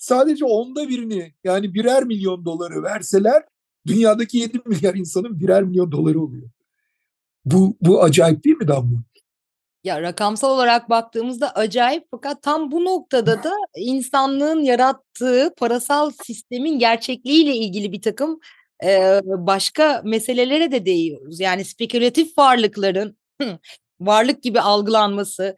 sadece 0.07 0.45
onda 0.45 0.89
birini 0.89 1.33
yani 1.45 1.75
birer 1.75 2.05
milyon 2.05 2.45
doları 2.45 2.83
verseler 2.83 3.43
dünyadaki 3.87 4.39
7 4.39 4.61
milyar 4.67 4.95
insanın 4.95 5.41
birer 5.41 5.63
milyon 5.63 5.93
doları 5.93 6.21
oluyor. 6.21 6.51
Bu, 7.45 7.77
bu 7.81 8.03
acayip 8.03 8.45
değil 8.45 8.57
mi 8.57 8.69
Damla? 8.69 8.99
Ya 9.85 10.03
rakamsal 10.03 10.51
olarak 10.51 10.91
baktığımızda 10.91 11.51
acayip 11.55 12.05
fakat 12.11 12.43
tam 12.43 12.73
bu 12.73 12.85
noktada 12.85 13.43
da 13.45 13.53
insanlığın 13.77 14.61
yarattığı 14.61 15.55
parasal 15.57 16.11
sistemin 16.25 16.79
gerçekliğiyle 16.79 17.57
ilgili 17.57 17.93
bir 17.93 18.03
takım 18.03 18.41
e, 18.85 19.21
başka 19.25 20.03
meselelere 20.05 20.73
de 20.73 20.87
değiyoruz. 20.87 21.41
Yani 21.41 21.65
spekülatif 21.65 22.39
varlıkların 22.39 23.17
varlık 24.01 24.43
gibi 24.43 24.61
algılanması, 24.61 25.57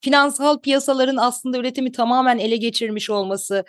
finansal 0.00 0.60
piyasaların 0.60 1.16
aslında 1.16 1.58
üretimi 1.58 1.92
tamamen 1.92 2.38
ele 2.38 2.56
geçirmiş 2.56 3.10
olması, 3.10 3.64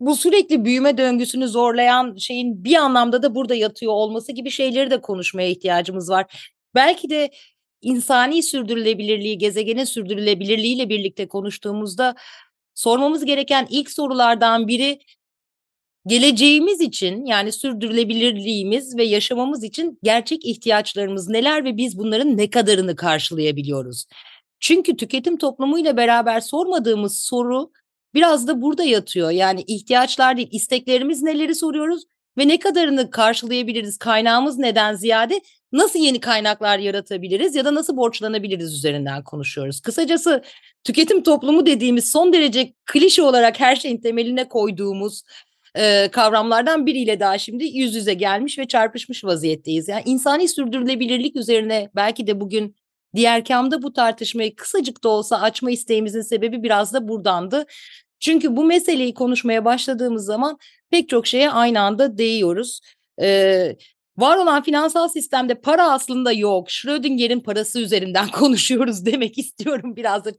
bu 0.00 0.16
sürekli 0.16 0.64
büyüme 0.64 0.98
döngüsünü 0.98 1.48
zorlayan 1.48 2.16
şeyin 2.16 2.64
bir 2.64 2.76
anlamda 2.76 3.22
da 3.22 3.34
burada 3.34 3.54
yatıyor 3.54 3.92
olması 3.92 4.32
gibi 4.32 4.50
şeyleri 4.50 4.90
de 4.90 5.00
konuşmaya 5.00 5.48
ihtiyacımız 5.48 6.10
var. 6.10 6.52
Belki 6.74 7.10
de 7.10 7.30
insani 7.82 8.42
sürdürülebilirliği, 8.42 9.38
gezegenin 9.38 9.84
sürdürülebilirliğiyle 9.84 10.88
birlikte 10.88 11.28
konuştuğumuzda 11.28 12.14
sormamız 12.74 13.24
gereken 13.24 13.66
ilk 13.70 13.90
sorulardan 13.90 14.68
biri 14.68 14.98
geleceğimiz 16.06 16.80
için 16.80 17.26
yani 17.26 17.52
sürdürülebilirliğimiz 17.52 18.96
ve 18.96 19.04
yaşamamız 19.04 19.64
için 19.64 19.98
gerçek 20.02 20.44
ihtiyaçlarımız 20.44 21.28
neler 21.28 21.64
ve 21.64 21.76
biz 21.76 21.98
bunların 21.98 22.36
ne 22.36 22.50
kadarını 22.50 22.96
karşılayabiliyoruz? 22.96 24.06
Çünkü 24.60 24.96
tüketim 24.96 25.36
toplumuyla 25.36 25.96
beraber 25.96 26.40
sormadığımız 26.40 27.18
soru 27.18 27.70
biraz 28.14 28.46
da 28.46 28.62
burada 28.62 28.84
yatıyor. 28.84 29.30
Yani 29.30 29.64
ihtiyaçlar 29.66 30.36
değil, 30.36 30.48
isteklerimiz 30.50 31.22
neleri 31.22 31.54
soruyoruz 31.54 32.02
ve 32.38 32.48
ne 32.48 32.58
kadarını 32.58 33.10
karşılayabiliriz? 33.10 33.98
Kaynağımız 33.98 34.58
neden 34.58 34.94
ziyade 34.94 35.40
nasıl 35.72 35.98
yeni 35.98 36.20
kaynaklar 36.20 36.78
yaratabiliriz 36.78 37.54
ya 37.54 37.64
da 37.64 37.74
nasıl 37.74 37.96
borçlanabiliriz 37.96 38.74
üzerinden 38.74 39.24
konuşuyoruz. 39.24 39.80
Kısacası 39.80 40.42
tüketim 40.84 41.22
toplumu 41.22 41.66
dediğimiz 41.66 42.10
son 42.10 42.32
derece 42.32 42.74
klişe 42.86 43.22
olarak 43.22 43.60
her 43.60 43.76
şeyin 43.76 44.00
temeline 44.00 44.48
koyduğumuz 44.48 45.22
e, 45.74 46.08
kavramlardan 46.12 46.86
biriyle 46.86 47.20
daha 47.20 47.38
şimdi 47.38 47.64
yüz 47.64 47.94
yüze 47.94 48.14
gelmiş 48.14 48.58
ve 48.58 48.68
çarpışmış 48.68 49.24
vaziyetteyiz. 49.24 49.88
Yani 49.88 50.02
insani 50.06 50.48
sürdürülebilirlik 50.48 51.36
üzerine 51.36 51.90
belki 51.96 52.26
de 52.26 52.40
bugün 52.40 52.76
diğer 53.14 53.44
kamda 53.44 53.82
bu 53.82 53.92
tartışmayı 53.92 54.56
kısacık 54.56 55.04
da 55.04 55.08
olsa 55.08 55.40
açma 55.40 55.70
isteğimizin 55.70 56.22
sebebi 56.22 56.62
biraz 56.62 56.92
da 56.94 57.08
buradandı. 57.08 57.66
Çünkü 58.20 58.56
bu 58.56 58.64
meseleyi 58.64 59.14
konuşmaya 59.14 59.64
başladığımız 59.64 60.24
zaman 60.24 60.58
pek 60.90 61.08
çok 61.08 61.26
şeye 61.26 61.50
aynı 61.50 61.80
anda 61.80 62.18
değiyoruz. 62.18 62.80
Ee, 63.20 63.76
var 64.16 64.36
olan 64.36 64.62
finansal 64.62 65.08
sistemde 65.08 65.54
para 65.54 65.92
aslında 65.92 66.32
yok. 66.32 66.70
Schrödinger'in 66.70 67.40
parası 67.40 67.80
üzerinden 67.80 68.28
konuşuyoruz 68.32 69.06
demek 69.06 69.38
istiyorum 69.38 69.96
biraz 69.96 70.24
da. 70.24 70.32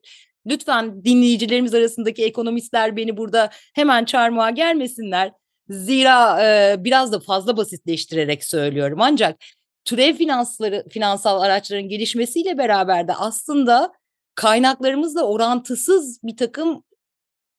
Lütfen 0.48 1.06
dinleyicilerimiz 1.06 1.74
arasındaki 1.74 2.26
ekonomistler 2.26 2.98
beni 2.98 3.18
burada 3.18 3.50
hemen 3.74 4.06
çarmıha 4.06 4.50
gelmesinler. 4.50 5.32
Zira 5.70 6.44
e, 6.44 6.76
biraz 6.84 7.12
da 7.12 7.20
fazla 7.20 7.58
basitleştirerek 7.58 8.44
söylüyorum. 8.44 8.98
Ancak 9.02 9.38
türev 9.86 10.14
finansları, 10.16 10.86
finansal 10.90 11.42
araçların 11.42 11.90
gelişmesiyle 11.90 12.58
beraber 12.58 13.08
de 13.08 13.14
aslında 13.14 13.94
kaynaklarımızla 14.36 15.24
orantısız 15.24 16.20
bir 16.24 16.38
takım 16.38 16.84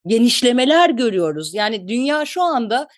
genişlemeler 0.07 0.91
görüyoruz. 0.91 1.55
Yani 1.55 1.89
dünya 1.89 2.25
şu 2.25 2.43
anda 2.43 2.89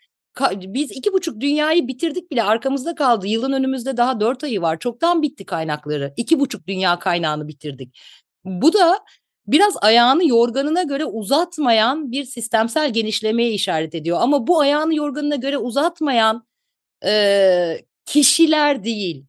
biz 0.54 0.90
iki 0.90 1.12
buçuk 1.12 1.40
dünyayı 1.40 1.88
bitirdik 1.88 2.30
bile 2.30 2.42
arkamızda 2.42 2.94
kaldı. 2.94 3.26
Yılın 3.26 3.52
önümüzde 3.52 3.96
daha 3.96 4.20
dört 4.20 4.44
ayı 4.44 4.62
var. 4.62 4.78
Çoktan 4.78 5.22
bitti 5.22 5.46
kaynakları. 5.46 6.14
İki 6.16 6.40
buçuk 6.40 6.66
dünya 6.66 6.98
kaynağını 6.98 7.48
bitirdik. 7.48 7.98
Bu 8.44 8.72
da 8.72 9.04
biraz 9.46 9.74
ayağını 9.80 10.28
yorganına 10.28 10.82
göre 10.82 11.04
uzatmayan 11.04 12.12
bir 12.12 12.24
sistemsel 12.24 12.92
genişlemeye 12.92 13.50
işaret 13.50 13.94
ediyor. 13.94 14.18
Ama 14.20 14.46
bu 14.46 14.60
ayağını 14.60 14.94
yorganına 14.94 15.36
göre 15.36 15.58
uzatmayan 15.58 16.46
e, 17.04 17.80
kişiler 18.08 18.84
değil. 18.84 19.24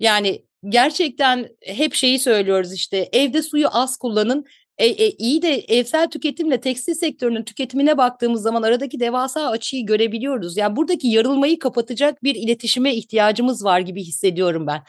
Yani 0.00 0.44
gerçekten 0.68 1.48
hep 1.60 1.94
şeyi 1.94 2.18
söylüyoruz 2.18 2.72
işte 2.72 3.08
evde 3.12 3.42
suyu 3.42 3.68
az 3.70 3.96
kullanın. 3.96 4.44
E, 4.78 4.86
e, 4.86 5.10
iyi 5.10 5.42
de 5.42 5.54
evsel 5.54 6.10
tüketimle 6.10 6.60
tekstil 6.60 6.94
sektörünün 6.94 7.44
tüketimine 7.44 7.98
baktığımız 7.98 8.42
zaman 8.42 8.62
aradaki 8.62 9.00
devasa 9.00 9.48
açıyı 9.48 9.86
görebiliyoruz. 9.86 10.56
Yani 10.56 10.76
buradaki 10.76 11.08
yarılmayı 11.08 11.58
kapatacak 11.58 12.22
bir 12.22 12.34
iletişime 12.34 12.94
ihtiyacımız 12.94 13.64
var 13.64 13.80
gibi 13.80 14.02
hissediyorum 14.04 14.66
ben. 14.66 14.82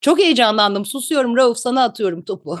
Çok 0.00 0.18
heyecanlandım. 0.18 0.86
Susuyorum 0.86 1.36
Rauf 1.36 1.58
sana 1.58 1.84
atıyorum 1.84 2.24
topu. 2.24 2.58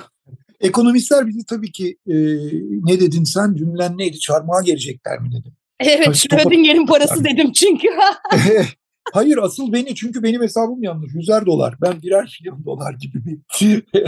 Ekonomistler 0.60 1.26
bizi 1.26 1.46
tabii 1.46 1.72
ki 1.72 1.96
e, 2.06 2.14
ne 2.62 3.00
dedin 3.00 3.24
sen 3.24 3.54
cümlen 3.54 3.98
neydi 3.98 4.18
çarmıha 4.18 4.62
gelecekler 4.62 5.18
mi 5.20 5.32
dedim. 5.32 5.52
Evet 5.80 6.16
Schrödinger'in 6.16 6.86
parası 6.86 7.24
dedim 7.24 7.52
çünkü. 7.52 7.88
Hayır 9.12 9.38
asıl 9.38 9.72
beni 9.72 9.94
çünkü 9.94 10.22
benim 10.22 10.42
hesabım 10.42 10.82
yanlış. 10.82 11.14
Yüzer 11.14 11.46
dolar. 11.46 11.74
Ben 11.82 12.02
birer 12.02 12.38
milyon 12.40 12.64
dolar 12.64 12.94
gibi 12.94 13.40
bir 13.60 13.84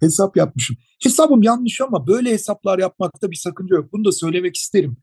hesap 0.00 0.36
yapmışım. 0.36 0.76
Hesabım 1.02 1.42
yanlış 1.42 1.80
ama 1.80 2.06
böyle 2.06 2.30
hesaplar 2.30 2.78
yapmakta 2.78 3.30
bir 3.30 3.36
sakınca 3.36 3.76
yok. 3.76 3.92
Bunu 3.92 4.04
da 4.04 4.12
söylemek 4.12 4.56
isterim. 4.56 4.96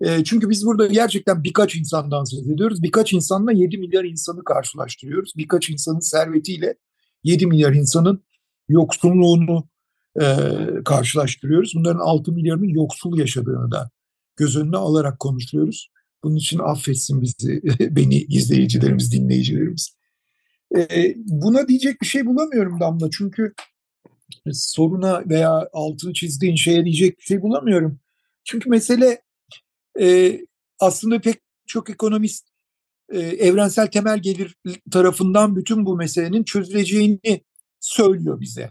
E, 0.00 0.24
çünkü 0.24 0.50
biz 0.50 0.66
burada 0.66 0.86
gerçekten 0.86 1.44
birkaç 1.44 1.76
insandan 1.76 2.24
söz 2.24 2.48
ediyoruz. 2.48 2.82
Birkaç 2.82 3.12
insanla 3.12 3.52
7 3.52 3.78
milyar 3.78 4.04
insanı 4.04 4.44
karşılaştırıyoruz. 4.44 5.32
Birkaç 5.36 5.70
insanın 5.70 6.00
servetiyle 6.00 6.74
7 7.24 7.46
milyar 7.46 7.72
insanın 7.72 8.24
yoksulluğunu 8.68 9.68
e, 10.20 10.24
karşılaştırıyoruz. 10.84 11.72
Bunların 11.74 12.00
6 12.00 12.32
milyarının 12.32 12.68
yoksul 12.68 13.18
yaşadığını 13.18 13.70
da 13.70 13.90
göz 14.36 14.56
önüne 14.56 14.76
alarak 14.76 15.18
konuşuyoruz. 15.18 15.90
Bunun 16.22 16.36
için 16.36 16.58
affetsin 16.58 17.22
bizi, 17.22 17.62
beni 17.96 18.16
izleyicilerimiz, 18.16 19.12
dinleyicilerimiz. 19.12 19.96
E, 20.76 21.14
buna 21.16 21.68
diyecek 21.68 22.00
bir 22.00 22.06
şey 22.06 22.26
bulamıyorum 22.26 22.80
Damla. 22.80 23.10
Çünkü 23.10 23.54
soruna 24.52 25.28
veya 25.28 25.68
altını 25.72 26.12
çizdiğin 26.12 26.56
şeye 26.56 26.84
diyecek 26.84 27.18
bir 27.18 27.22
şey 27.22 27.42
bulamıyorum. 27.42 28.00
Çünkü 28.44 28.70
mesele 28.70 29.22
e, 30.00 30.38
aslında 30.78 31.20
pek 31.20 31.36
çok 31.66 31.90
ekonomist 31.90 32.48
e, 33.12 33.18
evrensel 33.18 33.86
temel 33.86 34.18
gelir 34.18 34.56
tarafından 34.90 35.56
bütün 35.56 35.86
bu 35.86 35.96
meselenin 35.96 36.44
çözüleceğini 36.44 37.40
söylüyor 37.80 38.40
bize. 38.40 38.70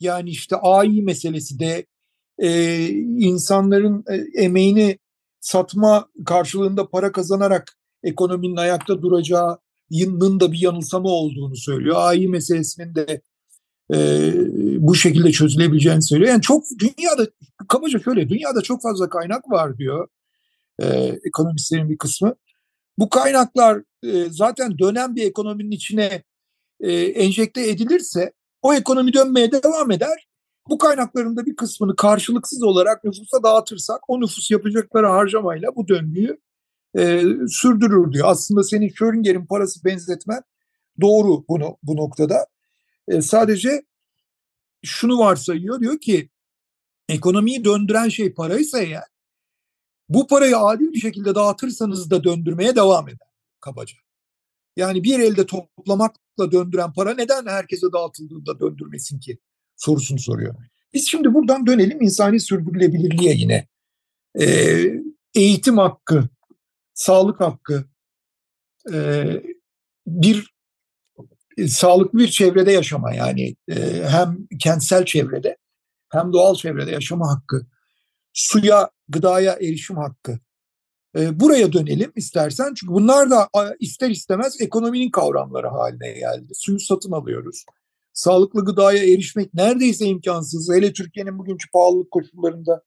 Yani 0.00 0.30
işte 0.30 0.56
AI 0.56 1.02
meselesi 1.02 1.58
de 1.58 1.86
e, 2.38 2.88
insanların 3.18 4.04
e, 4.10 4.42
emeğini 4.42 4.98
satma 5.46 6.08
karşılığında 6.26 6.88
para 6.88 7.12
kazanarak 7.12 7.76
ekonominin 8.02 8.56
ayakta 8.56 9.02
duracağının 9.02 10.40
da 10.40 10.52
bir 10.52 10.58
yanılsama 10.58 11.08
olduğunu 11.08 11.56
söylüyor. 11.56 11.96
AI 11.98 12.28
meselesinin 12.28 12.94
de 12.94 13.20
e, 13.94 13.98
bu 14.78 14.94
şekilde 14.94 15.32
çözülebileceğini 15.32 16.02
söylüyor. 16.02 16.30
Yani 16.30 16.42
çok 16.42 16.64
dünyada 16.78 17.26
kabaca 17.68 17.98
şöyle 17.98 18.28
dünyada 18.28 18.62
çok 18.62 18.82
fazla 18.82 19.08
kaynak 19.08 19.50
var 19.50 19.78
diyor 19.78 20.08
e, 20.82 20.86
ekonomistlerin 21.24 21.90
bir 21.90 21.98
kısmı. 21.98 22.34
Bu 22.98 23.08
kaynaklar 23.08 23.82
e, 24.04 24.30
zaten 24.30 24.78
dönen 24.78 25.16
bir 25.16 25.26
ekonominin 25.26 25.70
içine 25.70 26.22
e, 26.80 26.92
enjekte 26.92 27.70
edilirse 27.70 28.32
o 28.62 28.74
ekonomi 28.74 29.12
dönmeye 29.12 29.52
devam 29.52 29.90
eder. 29.90 30.25
Bu 30.68 30.78
kaynakların 30.78 31.36
da 31.36 31.46
bir 31.46 31.56
kısmını 31.56 31.96
karşılıksız 31.96 32.62
olarak 32.62 33.04
nüfusa 33.04 33.42
dağıtırsak 33.42 34.00
o 34.08 34.20
nüfus 34.20 34.50
yapacakları 34.50 35.06
harcamayla 35.06 35.76
bu 35.76 35.88
döngüyü 35.88 36.40
e, 36.98 37.22
sürdürür 37.48 38.12
diyor. 38.12 38.28
Aslında 38.28 38.62
senin 38.62 38.88
Schrödinger'in 38.88 39.46
parası 39.46 39.84
benzetmen 39.84 40.42
doğru 41.00 41.44
bunu 41.48 41.76
bu 41.82 41.96
noktada. 41.96 42.46
E, 43.08 43.22
sadece 43.22 43.82
şunu 44.84 45.18
varsayıyor 45.18 45.80
diyor 45.80 46.00
ki 46.00 46.30
ekonomiyi 47.08 47.64
döndüren 47.64 48.08
şey 48.08 48.34
paraysa 48.34 48.78
eğer 48.80 49.04
bu 50.08 50.26
parayı 50.26 50.58
adil 50.58 50.92
bir 50.92 50.98
şekilde 50.98 51.34
dağıtırsanız 51.34 52.10
da 52.10 52.24
döndürmeye 52.24 52.76
devam 52.76 53.08
eder 53.08 53.28
kabaca. 53.60 53.96
Yani 54.76 55.04
bir 55.04 55.20
elde 55.20 55.46
toplamakla 55.46 56.52
döndüren 56.52 56.92
para 56.92 57.14
neden 57.14 57.46
herkese 57.46 57.86
dağıtıldığında 57.92 58.60
döndürmesin 58.60 59.18
ki 59.18 59.38
sorusunu 59.76 60.18
soruyor. 60.18 60.54
Biz 60.94 61.08
şimdi 61.08 61.34
buradan 61.34 61.66
dönelim 61.66 62.02
insani 62.02 62.40
sürdürülebilirliğe 62.40 63.34
yine. 63.34 63.68
Ee, 64.40 64.92
eğitim 65.34 65.78
hakkı, 65.78 66.28
sağlık 66.94 67.40
hakkı, 67.40 67.84
e, 68.92 69.24
bir 70.06 70.54
e, 71.56 71.68
sağlıklı 71.68 72.18
bir 72.18 72.28
çevrede 72.28 72.72
yaşama 72.72 73.14
yani 73.14 73.56
e, 73.68 73.74
hem 74.08 74.46
kentsel 74.60 75.04
çevrede 75.04 75.56
hem 76.08 76.32
doğal 76.32 76.54
çevrede 76.54 76.90
yaşama 76.90 77.28
hakkı, 77.28 77.66
suya, 78.32 78.90
gıdaya 79.08 79.52
erişim 79.52 79.96
hakkı. 79.96 80.38
E, 81.18 81.40
buraya 81.40 81.72
dönelim 81.72 82.12
istersen 82.16 82.74
çünkü 82.74 82.92
bunlar 82.92 83.30
da 83.30 83.48
ister 83.80 84.10
istemez 84.10 84.60
ekonominin 84.60 85.10
kavramları 85.10 85.68
haline 85.68 86.12
geldi. 86.12 86.52
Suyu 86.54 86.80
satın 86.80 87.12
alıyoruz. 87.12 87.64
Sağlıklı 88.16 88.64
gıdaya 88.64 89.02
erişmek 89.02 89.54
neredeyse 89.54 90.06
imkansız. 90.06 90.70
Hele 90.74 90.92
Türkiye'nin 90.92 91.38
bugünkü 91.38 91.70
pahalılık 91.70 92.10
koşullarında 92.10 92.82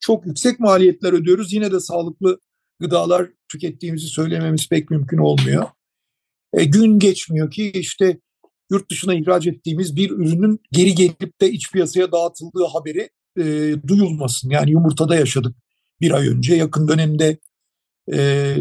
çok 0.00 0.26
yüksek 0.26 0.60
maliyetler 0.60 1.12
ödüyoruz. 1.12 1.52
Yine 1.52 1.72
de 1.72 1.80
sağlıklı 1.80 2.40
gıdalar 2.80 3.30
tükettiğimizi 3.48 4.06
söylememiz 4.06 4.68
pek 4.68 4.90
mümkün 4.90 5.18
olmuyor. 5.18 5.66
E, 6.52 6.64
gün 6.64 6.98
geçmiyor 6.98 7.50
ki 7.50 7.70
işte 7.70 8.18
yurt 8.70 8.90
dışına 8.90 9.14
ihraç 9.14 9.46
ettiğimiz 9.46 9.96
bir 9.96 10.10
ürünün 10.10 10.60
geri 10.72 10.94
gelip 10.94 11.40
de 11.40 11.50
iç 11.50 11.72
piyasaya 11.72 12.12
dağıtıldığı 12.12 12.64
haberi 12.72 13.10
e, 13.38 13.74
duyulmasın. 13.88 14.50
Yani 14.50 14.70
yumurtada 14.70 15.16
yaşadık 15.16 15.56
bir 16.00 16.10
ay 16.10 16.28
önce. 16.28 16.54
Yakın 16.54 16.88
dönemde 16.88 17.38
e, 18.12 18.56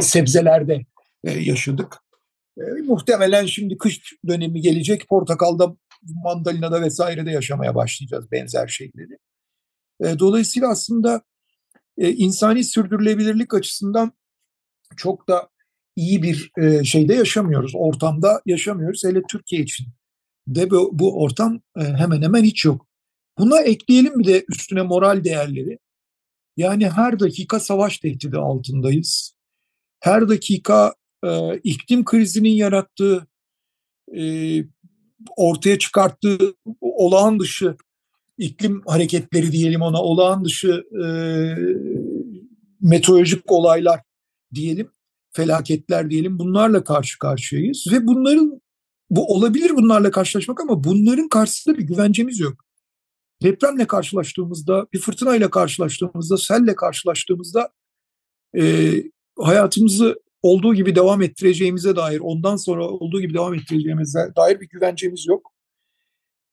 sebzelerde 0.00 0.86
e, 1.24 1.30
yaşadık. 1.30 2.05
E, 2.58 2.62
muhtemelen 2.62 3.46
şimdi 3.46 3.78
kış 3.78 4.14
dönemi 4.28 4.60
gelecek. 4.60 5.08
Portakalda, 5.08 5.76
mandalinada 6.02 6.82
vesairede 6.82 7.30
yaşamaya 7.30 7.74
başlayacağız 7.74 8.32
benzer 8.32 8.68
şeyleri. 8.68 9.18
E, 10.00 10.18
dolayısıyla 10.18 10.68
aslında 10.68 11.22
e, 11.98 12.12
insani 12.12 12.64
sürdürülebilirlik 12.64 13.54
açısından 13.54 14.12
çok 14.96 15.28
da 15.28 15.48
iyi 15.96 16.22
bir 16.22 16.52
e, 16.58 16.84
şeyde 16.84 17.14
yaşamıyoruz, 17.14 17.72
ortamda 17.74 18.42
yaşamıyoruz. 18.46 19.04
Hele 19.04 19.22
Türkiye 19.30 19.62
için 19.62 19.86
de 20.48 20.70
bu, 20.70 20.90
bu 20.92 21.22
ortam 21.22 21.60
e, 21.76 21.80
hemen 21.80 22.22
hemen 22.22 22.44
hiç 22.44 22.64
yok. 22.64 22.86
Buna 23.38 23.60
ekleyelim 23.60 24.18
bir 24.18 24.24
de 24.24 24.44
üstüne 24.48 24.82
moral 24.82 25.24
değerleri. 25.24 25.78
Yani 26.56 26.90
her 26.90 27.20
dakika 27.20 27.60
savaş 27.60 27.98
tehdidi 27.98 28.36
altındayız. 28.36 29.36
Her 30.00 30.28
dakika 30.28 30.94
e, 31.24 31.58
iklim 31.64 32.04
krizinin 32.04 32.50
yarattığı 32.50 33.26
ortaya 35.36 35.78
çıkarttığı 35.78 36.54
olağan 36.80 37.40
dışı 37.40 37.76
iklim 38.38 38.82
hareketleri 38.86 39.52
diyelim 39.52 39.82
ona 39.82 40.02
olağan 40.02 40.44
dışı 40.44 40.84
meteorolojik 42.80 43.52
olaylar 43.52 44.00
diyelim 44.54 44.90
felaketler 45.32 46.10
diyelim 46.10 46.38
bunlarla 46.38 46.84
karşı 46.84 47.18
karşıyayız 47.18 47.86
ve 47.92 48.06
bunların 48.06 48.60
bu 49.10 49.34
olabilir 49.34 49.70
bunlarla 49.76 50.10
karşılaşmak 50.10 50.60
ama 50.60 50.84
bunların 50.84 51.28
karşısında 51.28 51.78
bir 51.78 51.82
güvencemiz 51.82 52.40
yok. 52.40 52.64
Depremle 53.42 53.86
karşılaştığımızda, 53.86 54.86
bir 54.92 54.98
fırtınayla 54.98 55.50
karşılaştığımızda, 55.50 56.36
selle 56.36 56.74
karşılaştığımızda 56.74 57.72
e, 58.58 58.92
hayatımızı 59.38 60.20
olduğu 60.42 60.74
gibi 60.74 60.96
devam 60.96 61.22
ettireceğimize 61.22 61.96
dair, 61.96 62.20
ondan 62.20 62.56
sonra 62.56 62.88
olduğu 62.88 63.20
gibi 63.20 63.34
devam 63.34 63.54
ettireceğimize 63.54 64.32
dair 64.36 64.60
bir 64.60 64.68
güvencemiz 64.68 65.26
yok. 65.26 65.52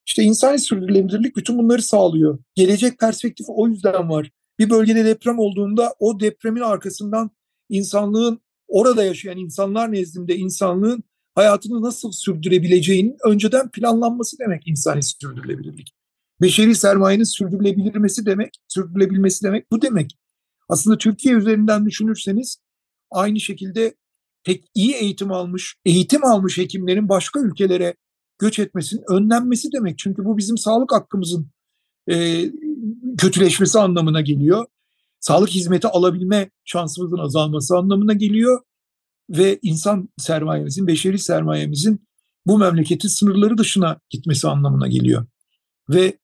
İşte 0.05 0.23
insani 0.23 0.59
sürdürülebilirlik 0.59 1.35
bütün 1.35 1.57
bunları 1.57 1.81
sağlıyor. 1.81 2.39
Gelecek 2.55 2.99
perspektifi 2.99 3.51
o 3.51 3.67
yüzden 3.67 4.09
var. 4.09 4.31
Bir 4.59 4.69
bölgede 4.69 5.05
deprem 5.05 5.39
olduğunda 5.39 5.93
o 5.99 6.19
depremin 6.19 6.61
arkasından 6.61 7.31
insanlığın 7.69 8.41
orada 8.67 9.03
yaşayan 9.03 9.37
insanlar 9.37 9.91
nezdinde 9.91 10.35
insanlığın 10.35 11.03
hayatını 11.35 11.81
nasıl 11.81 12.11
sürdürebileceğinin 12.11 13.17
önceden 13.25 13.69
planlanması 13.69 14.39
demek 14.39 14.67
insani 14.67 15.03
sürdürülebilirlik. 15.03 15.93
Beşeri 16.41 16.75
sermayenin 16.75 17.23
sürdürülebilmesi 17.23 18.25
demek, 18.25 18.49
sürdürülebilmesi 18.67 19.43
demek 19.45 19.71
bu 19.71 19.81
demek. 19.81 20.17
Aslında 20.69 20.97
Türkiye 20.97 21.35
üzerinden 21.35 21.85
düşünürseniz 21.85 22.57
aynı 23.13 23.39
şekilde 23.39 23.95
tek 24.43 24.63
iyi 24.75 24.93
eğitim 24.93 25.31
almış, 25.31 25.75
eğitim 25.85 26.25
almış 26.25 26.57
hekimlerin 26.57 27.09
başka 27.09 27.39
ülkelere 27.39 27.95
göç 28.39 28.59
etmesinin 28.59 29.03
önlenmesi 29.09 29.71
demek. 29.71 29.97
Çünkü 29.97 30.25
bu 30.25 30.37
bizim 30.37 30.57
sağlık 30.57 30.91
hakkımızın 30.91 31.51
e, 32.11 32.45
kötüleşmesi 33.17 33.79
anlamına 33.79 34.21
geliyor. 34.21 34.65
Sağlık 35.19 35.49
hizmeti 35.49 35.87
alabilme 35.87 36.49
şansımızın 36.65 37.17
azalması 37.17 37.77
anlamına 37.77 38.13
geliyor 38.13 38.61
ve 39.29 39.59
insan 39.61 40.09
sermayemizin, 40.17 40.87
beşeri 40.87 41.19
sermayemizin 41.19 42.07
bu 42.45 42.57
memleketin 42.57 43.07
sınırları 43.07 43.57
dışına 43.57 43.99
gitmesi 44.09 44.47
anlamına 44.47 44.87
geliyor. 44.87 45.25
Ve 45.89 46.19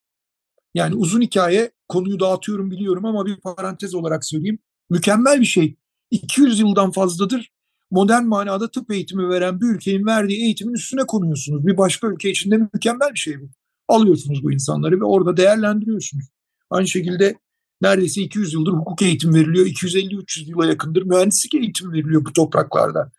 yani 0.74 0.94
uzun 0.94 1.20
hikaye 1.20 1.70
konuyu 1.88 2.20
dağıtıyorum 2.20 2.70
biliyorum 2.70 3.04
ama 3.04 3.26
bir 3.26 3.36
parantez 3.36 3.94
olarak 3.94 4.24
söyleyeyim. 4.24 4.58
Mükemmel 4.90 5.40
bir 5.40 5.46
şey. 5.46 5.76
200 6.10 6.60
yıldan 6.60 6.90
fazladır 6.90 7.50
modern 7.90 8.24
manada 8.24 8.70
tıp 8.70 8.90
eğitimi 8.90 9.28
veren 9.28 9.60
bir 9.60 9.66
ülkenin 9.66 10.06
verdiği 10.06 10.42
eğitimin 10.44 10.74
üstüne 10.74 11.06
konuyorsunuz. 11.06 11.66
Bir 11.66 11.76
başka 11.76 12.08
ülke 12.08 12.30
içinde 12.30 12.56
mükemmel 12.56 13.10
bir 13.14 13.18
şey 13.18 13.40
bu. 13.40 13.50
Alıyorsunuz 13.88 14.42
bu 14.42 14.52
insanları 14.52 15.00
ve 15.00 15.04
orada 15.04 15.36
değerlendiriyorsunuz. 15.36 16.24
Aynı 16.70 16.88
şekilde 16.88 17.38
neredeyse 17.82 18.22
200 18.22 18.52
yıldır 18.54 18.72
hukuk 18.72 19.02
eğitim 19.02 19.34
veriliyor. 19.34 19.66
250-300 19.66 20.48
yıla 20.48 20.66
yakındır 20.66 21.02
mühendislik 21.02 21.54
eğitimi 21.54 21.92
veriliyor 21.92 22.24
bu 22.24 22.32
topraklarda. 22.32 23.12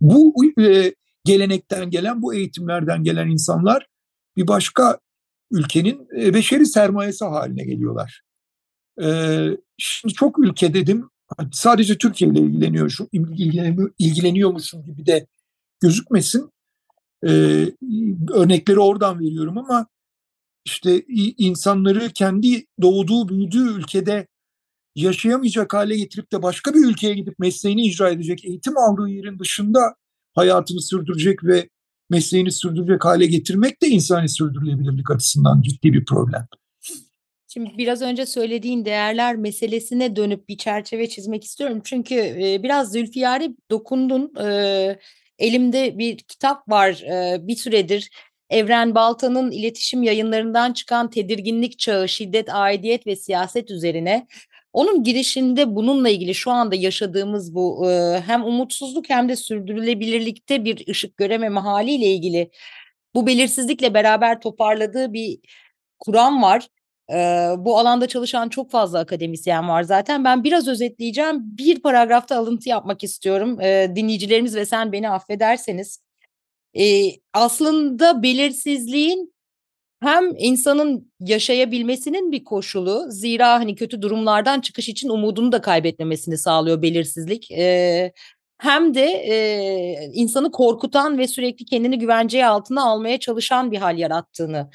Bu 0.00 0.34
e, 0.60 0.94
gelenekten 1.24 1.90
gelen, 1.90 2.22
bu 2.22 2.34
eğitimlerden 2.34 3.04
gelen 3.04 3.28
insanlar 3.28 3.86
bir 4.36 4.48
başka 4.48 4.98
ülkenin 5.50 6.08
e, 6.20 6.34
beşeri 6.34 6.66
sermayesi 6.66 7.24
haline 7.24 7.64
geliyorlar. 7.64 8.22
E, 9.02 9.06
şimdi 9.78 10.14
çok 10.14 10.38
ülke 10.38 10.74
dedim, 10.74 11.10
sadece 11.52 11.98
Türkiye 11.98 12.30
ile 12.30 12.40
ilgileniyor, 12.40 12.90
şu, 12.90 13.08
ilgileniyor, 13.12 13.90
ilgileniyormuşum 13.98 14.84
gibi 14.84 15.06
de 15.06 15.26
gözükmesin. 15.80 16.50
E, 17.26 17.30
örnekleri 18.32 18.78
oradan 18.78 19.20
veriyorum 19.20 19.58
ama 19.58 19.86
işte 20.64 21.04
insanları 21.38 22.10
kendi 22.14 22.66
doğduğu, 22.82 23.28
büyüdüğü 23.28 23.78
ülkede 23.78 24.26
yaşayamayacak 24.94 25.74
hale 25.74 25.96
getirip 25.96 26.32
de 26.32 26.42
başka 26.42 26.74
bir 26.74 26.84
ülkeye 26.84 27.14
gidip 27.14 27.38
mesleğini 27.38 27.86
icra 27.86 28.10
edecek, 28.10 28.44
eğitim 28.44 28.78
aldığı 28.78 29.08
yerin 29.08 29.38
dışında 29.38 29.94
hayatını 30.34 30.82
sürdürecek 30.82 31.44
ve 31.44 31.68
mesleğini 32.10 32.52
sürdürecek 32.52 33.04
hale 33.04 33.26
getirmek 33.26 33.82
de 33.82 33.88
insani 33.88 34.28
sürdürülebilirlik 34.28 35.10
açısından 35.10 35.62
ciddi 35.62 35.92
bir 35.92 36.04
problem. 36.04 36.46
Şimdi 37.52 37.70
biraz 37.78 38.02
önce 38.02 38.26
söylediğin 38.26 38.84
değerler 38.84 39.36
meselesine 39.36 40.16
dönüp 40.16 40.48
bir 40.48 40.56
çerçeve 40.56 41.08
çizmek 41.08 41.44
istiyorum. 41.44 41.80
Çünkü 41.84 42.14
e, 42.14 42.62
biraz 42.62 42.92
Zülfiyar'e 42.92 43.48
dokundun. 43.70 44.32
E, 44.44 44.98
elimde 45.38 45.98
bir 45.98 46.18
kitap 46.18 46.68
var 46.68 47.02
e, 47.02 47.46
bir 47.46 47.56
süredir. 47.56 48.10
Evren 48.50 48.94
Balta'nın 48.94 49.50
iletişim 49.50 50.02
yayınlarından 50.02 50.72
çıkan 50.72 51.10
Tedirginlik 51.10 51.78
Çağı, 51.78 52.08
Şiddet, 52.08 52.54
Aidiyet 52.54 53.06
ve 53.06 53.16
Siyaset 53.16 53.70
üzerine 53.70 54.26
onun 54.72 55.04
girişinde 55.04 55.74
bununla 55.76 56.08
ilgili 56.08 56.34
şu 56.34 56.50
anda 56.50 56.74
yaşadığımız 56.74 57.54
bu 57.54 57.90
hem 58.26 58.44
umutsuzluk 58.44 59.10
hem 59.10 59.28
de 59.28 59.36
sürdürülebilirlikte 59.36 60.64
bir 60.64 60.88
ışık 60.88 61.16
görememe 61.16 61.60
haliyle 61.60 62.06
ilgili 62.06 62.50
bu 63.14 63.26
belirsizlikle 63.26 63.94
beraber 63.94 64.40
toparladığı 64.40 65.12
bir 65.12 65.38
kuram 65.98 66.42
var. 66.42 66.68
Bu 67.58 67.78
alanda 67.78 68.08
çalışan 68.08 68.48
çok 68.48 68.70
fazla 68.70 68.98
akademisyen 68.98 69.68
var 69.68 69.82
zaten. 69.82 70.24
Ben 70.24 70.44
biraz 70.44 70.68
özetleyeceğim. 70.68 71.38
Bir 71.42 71.80
paragrafta 71.80 72.36
alıntı 72.36 72.68
yapmak 72.68 73.04
istiyorum. 73.04 73.58
Dinleyicilerimiz 73.96 74.56
ve 74.56 74.66
sen 74.66 74.92
beni 74.92 75.10
affederseniz. 75.10 75.98
Aslında 77.32 78.22
belirsizliğin 78.22 79.32
hem 80.02 80.24
insanın 80.38 81.12
yaşayabilmesinin 81.20 82.32
bir 82.32 82.44
koşulu 82.44 83.06
zira 83.08 83.52
hani 83.52 83.74
kötü 83.74 84.02
durumlardan 84.02 84.60
çıkış 84.60 84.88
için 84.88 85.08
umudunu 85.08 85.52
da 85.52 85.60
kaybetmemesini 85.60 86.38
sağlıyor 86.38 86.82
belirsizlik. 86.82 87.50
E, 87.50 88.12
hem 88.58 88.94
de 88.94 89.04
e, 89.04 90.10
insanı 90.12 90.50
korkutan 90.50 91.18
ve 91.18 91.26
sürekli 91.26 91.64
kendini 91.64 91.98
güvenceye 91.98 92.46
altına 92.46 92.84
almaya 92.84 93.20
çalışan 93.20 93.72
bir 93.72 93.78
hal 93.78 93.98
yarattığını 93.98 94.70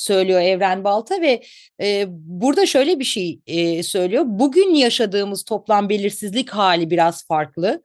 söylüyor 0.00 0.40
Evren 0.40 0.84
Balta 0.84 1.20
ve 1.20 1.42
e, 1.82 2.04
burada 2.08 2.66
şöyle 2.66 2.98
bir 2.98 3.04
şey 3.04 3.40
e, 3.46 3.82
söylüyor. 3.82 4.24
Bugün 4.26 4.74
yaşadığımız 4.74 5.44
toplam 5.44 5.88
belirsizlik 5.88 6.50
hali 6.50 6.90
biraz 6.90 7.26
farklı. 7.26 7.82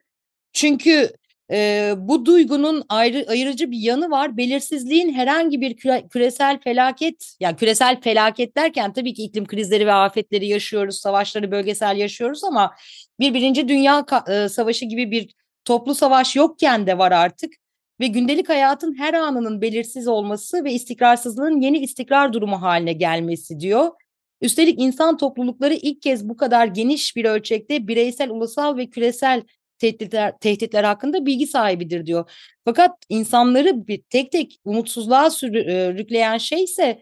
Çünkü 0.54 1.10
e, 1.52 1.94
bu 1.98 2.26
duygunun 2.26 2.84
ayrı, 2.90 3.26
ayırıcı 3.30 3.72
bir 3.72 3.78
yanı 3.78 4.12
var. 4.12 4.38
Belirsizliğin 4.38 5.14
herhangi 5.14 5.62
bir 5.62 5.78
küre, 5.78 6.08
küresel 6.08 6.60
felaket, 6.60 7.36
yani 7.40 7.56
küresel 7.56 8.02
felaket 8.02 8.58
derken 8.58 8.94
tabii 8.94 9.14
ki 9.14 9.24
iklim 9.24 9.46
krizleri 9.46 9.88
ve 9.88 9.94
afetleri 9.94 10.48
yaşıyoruz, 10.48 11.02
savaşları 11.02 11.52
bölgesel 11.52 11.98
yaşıyoruz 11.98 12.44
ama 12.44 12.76
bir 13.20 13.34
birinci 13.34 13.68
dünya 13.68 14.06
e, 14.30 14.50
savaşı 14.50 14.86
gibi 14.86 15.12
bir 15.12 15.36
toplu 15.66 15.96
savaş 15.96 16.36
yokken 16.36 16.88
de 16.88 16.98
var 16.98 17.12
artık 17.12 17.54
ve 18.00 18.08
gündelik 18.08 18.50
hayatın 18.50 18.98
her 18.98 19.14
anının 19.14 19.62
belirsiz 19.62 20.08
olması 20.08 20.64
ve 20.64 20.72
istikrarsızlığın 20.72 21.62
yeni 21.62 21.78
istikrar 21.78 22.34
durumu 22.34 22.62
haline 22.62 22.94
gelmesi 22.94 23.60
diyor. 23.60 23.92
Üstelik 24.42 24.82
insan 24.82 25.18
toplulukları 25.18 25.74
ilk 25.74 26.02
kez 26.02 26.30
bu 26.30 26.38
kadar 26.38 26.68
geniş 26.68 27.16
bir 27.16 27.26
ölçekte 27.26 27.88
bireysel, 27.88 28.30
ulusal 28.30 28.78
ve 28.78 28.90
küresel 28.90 29.42
tehditler, 29.80 30.38
tehditler 30.38 30.84
hakkında 30.84 31.26
bilgi 31.26 31.48
sahibidir 31.48 32.06
diyor. 32.06 32.32
Fakat 32.66 32.92
insanları 33.10 33.88
bir 33.88 34.02
tek 34.10 34.32
tek 34.32 34.60
umutsuzluğa 34.66 35.30
sürükleyen 35.30 36.38
şey 36.38 36.64
ise 36.64 37.02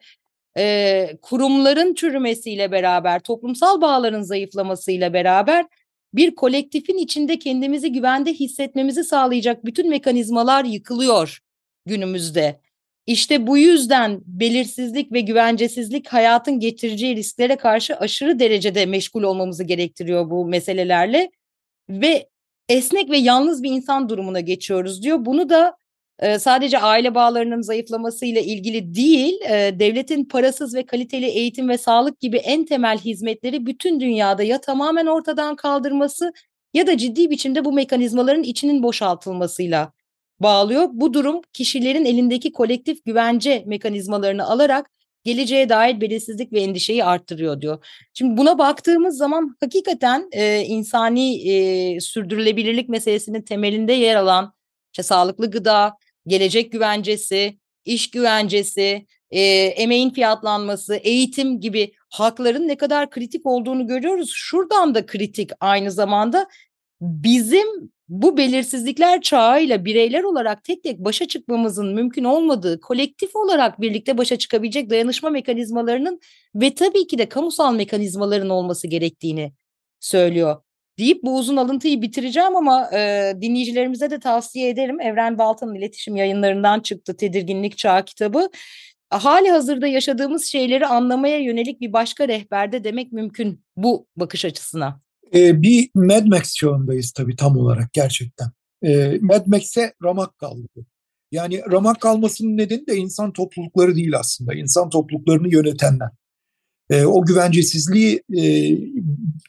e, 0.57 1.09
kurumların 1.21 1.93
çürümesiyle 1.93 2.71
beraber, 2.71 3.19
toplumsal 3.19 3.81
bağların 3.81 4.21
zayıflamasıyla 4.21 5.13
beraber 5.13 5.65
bir 6.13 6.35
kolektifin 6.35 6.97
içinde 6.97 7.39
kendimizi 7.39 7.91
güvende 7.91 8.33
hissetmemizi 8.33 9.03
sağlayacak 9.03 9.65
bütün 9.65 9.89
mekanizmalar 9.89 10.65
yıkılıyor 10.65 11.39
günümüzde. 11.85 12.61
İşte 13.07 13.47
bu 13.47 13.57
yüzden 13.57 14.21
belirsizlik 14.25 15.11
ve 15.11 15.21
güvencesizlik 15.21 16.07
hayatın 16.07 16.59
getireceği 16.59 17.15
risklere 17.15 17.55
karşı 17.55 17.95
aşırı 17.95 18.39
derecede 18.39 18.85
meşgul 18.85 19.23
olmamızı 19.23 19.63
gerektiriyor 19.63 20.29
bu 20.29 20.45
meselelerle 20.45 21.31
ve 21.89 22.29
esnek 22.69 23.09
ve 23.09 23.17
yalnız 23.17 23.63
bir 23.63 23.71
insan 23.71 24.09
durumuna 24.09 24.39
geçiyoruz 24.39 25.03
diyor. 25.03 25.25
Bunu 25.25 25.49
da 25.49 25.77
e, 26.23 26.39
sadece 26.39 26.79
aile 26.79 27.15
bağlarının 27.15 27.61
zayıflamasıyla 27.61 28.41
ilgili 28.41 28.95
değil, 28.95 29.41
e, 29.41 29.79
devletin 29.79 30.25
parasız 30.25 30.75
ve 30.75 30.85
kaliteli 30.85 31.25
eğitim 31.25 31.69
ve 31.69 31.77
sağlık 31.77 32.19
gibi 32.19 32.37
en 32.37 32.65
temel 32.65 32.97
hizmetleri 32.97 33.65
bütün 33.65 33.99
dünyada 33.99 34.43
ya 34.43 34.61
tamamen 34.61 35.05
ortadan 35.05 35.55
kaldırması 35.55 36.33
ya 36.73 36.87
da 36.87 36.97
ciddi 36.97 37.29
biçimde 37.29 37.65
bu 37.65 37.73
mekanizmaların 37.73 38.43
içinin 38.43 38.83
boşaltılmasıyla 38.83 39.91
bağlıyor. 40.39 40.89
Bu 40.91 41.13
durum 41.13 41.41
kişilerin 41.53 42.05
elindeki 42.05 42.51
kolektif 42.51 43.05
güvence 43.05 43.63
mekanizmalarını 43.67 44.45
alarak 44.47 44.89
geleceğe 45.23 45.69
dair 45.69 46.01
belirsizlik 46.01 46.53
ve 46.53 46.61
endişeyi 46.61 47.03
arttırıyor 47.03 47.61
diyor. 47.61 47.85
Şimdi 48.13 48.37
buna 48.37 48.57
baktığımız 48.57 49.17
zaman 49.17 49.55
hakikaten 49.59 50.29
e, 50.31 50.61
insani 50.61 51.49
e, 51.49 51.99
sürdürülebilirlik 51.99 52.89
meselesinin 52.89 53.41
temelinde 53.41 53.93
yer 53.93 54.15
alan 54.15 54.53
işte 54.93 55.03
sağlıklı 55.03 55.51
gıda, 55.51 55.97
gelecek 56.27 56.71
güvencesi, 56.71 57.57
iş 57.85 58.11
güvencesi, 58.11 59.05
e, 59.31 59.41
emeğin 59.65 60.09
fiyatlanması, 60.09 60.95
eğitim 60.95 61.59
gibi 61.59 61.93
hakların 62.09 62.67
ne 62.67 62.77
kadar 62.77 63.09
kritik 63.09 63.45
olduğunu 63.45 63.87
görüyoruz. 63.87 64.31
Şuradan 64.33 64.95
da 64.95 65.05
kritik 65.05 65.49
aynı 65.59 65.91
zamanda 65.91 66.47
bizim 67.01 67.93
bu 68.09 68.37
belirsizlikler 68.37 69.21
çağıyla 69.21 69.85
bireyler 69.85 70.23
olarak 70.23 70.63
tek 70.63 70.83
tek 70.83 70.99
başa 70.99 71.27
çıkmamızın 71.27 71.93
mümkün 71.93 72.23
olmadığı, 72.23 72.81
kolektif 72.81 73.35
olarak 73.35 73.81
birlikte 73.81 74.17
başa 74.17 74.37
çıkabilecek 74.37 74.89
dayanışma 74.89 75.29
mekanizmalarının 75.29 76.19
ve 76.55 76.75
tabii 76.75 77.07
ki 77.07 77.17
de 77.17 77.29
kamusal 77.29 77.75
mekanizmaların 77.75 78.49
olması 78.49 78.87
gerektiğini 78.87 79.53
söylüyor. 79.99 80.62
Deyip 80.99 81.23
bu 81.23 81.37
uzun 81.37 81.57
alıntıyı 81.57 82.01
bitireceğim 82.01 82.55
ama 82.55 82.89
e, 82.93 83.33
dinleyicilerimize 83.41 84.09
de 84.09 84.19
tavsiye 84.19 84.69
ederim. 84.69 85.01
Evren 85.01 85.37
Baltan'ın 85.37 85.75
iletişim 85.75 86.15
yayınlarından 86.15 86.79
çıktı 86.79 87.17
Tedirginlik 87.17 87.77
Çağı 87.77 88.05
kitabı. 88.05 88.49
Hali 89.09 89.51
hazırda 89.51 89.87
yaşadığımız 89.87 90.45
şeyleri 90.45 90.85
anlamaya 90.85 91.39
yönelik 91.39 91.81
bir 91.81 91.93
başka 91.93 92.27
rehberde 92.27 92.83
demek 92.83 93.11
mümkün 93.11 93.63
bu 93.77 94.07
bakış 94.15 94.45
açısına. 94.45 95.01
Ee, 95.35 95.61
bir 95.61 95.89
Mad 95.95 96.25
Max 96.25 96.55
çağındayız 96.55 97.11
tabii 97.11 97.35
tam 97.35 97.57
olarak 97.57 97.93
gerçekten. 97.93 98.47
Ee, 98.83 99.17
Mad 99.21 99.47
Max'e 99.47 99.93
ramak 100.03 100.37
kaldı. 100.37 100.67
Yani 101.31 101.61
ramak 101.71 102.01
kalmasının 102.01 102.57
nedeni 102.57 102.87
de 102.87 102.95
insan 102.95 103.33
toplulukları 103.33 103.95
değil 103.95 104.17
aslında. 104.17 104.53
İnsan 104.53 104.89
topluluklarını 104.89 105.53
yönetenler. 105.53 106.09
Ee, 106.89 107.05
o 107.05 107.25
güvencesizliği 107.25 108.23
e, 108.37 108.43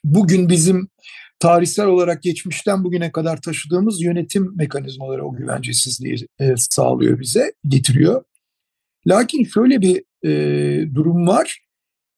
bugün 0.05 0.49
bizim 0.49 0.89
tarihsel 1.45 1.87
olarak 1.87 2.23
geçmişten 2.23 2.85
bugüne 2.85 3.13
kadar 3.13 3.41
taşıdığımız 3.41 4.03
yönetim 4.03 4.57
mekanizmaları 4.57 5.27
o 5.27 5.37
güvencesizliği 5.37 6.27
e, 6.41 6.55
sağlıyor 6.57 7.21
bize, 7.21 7.53
getiriyor. 7.69 8.25
Lakin 9.07 9.45
şöyle 9.45 9.81
bir 9.81 10.05
e, 10.29 10.95
durum 10.95 11.27
var. 11.27 11.61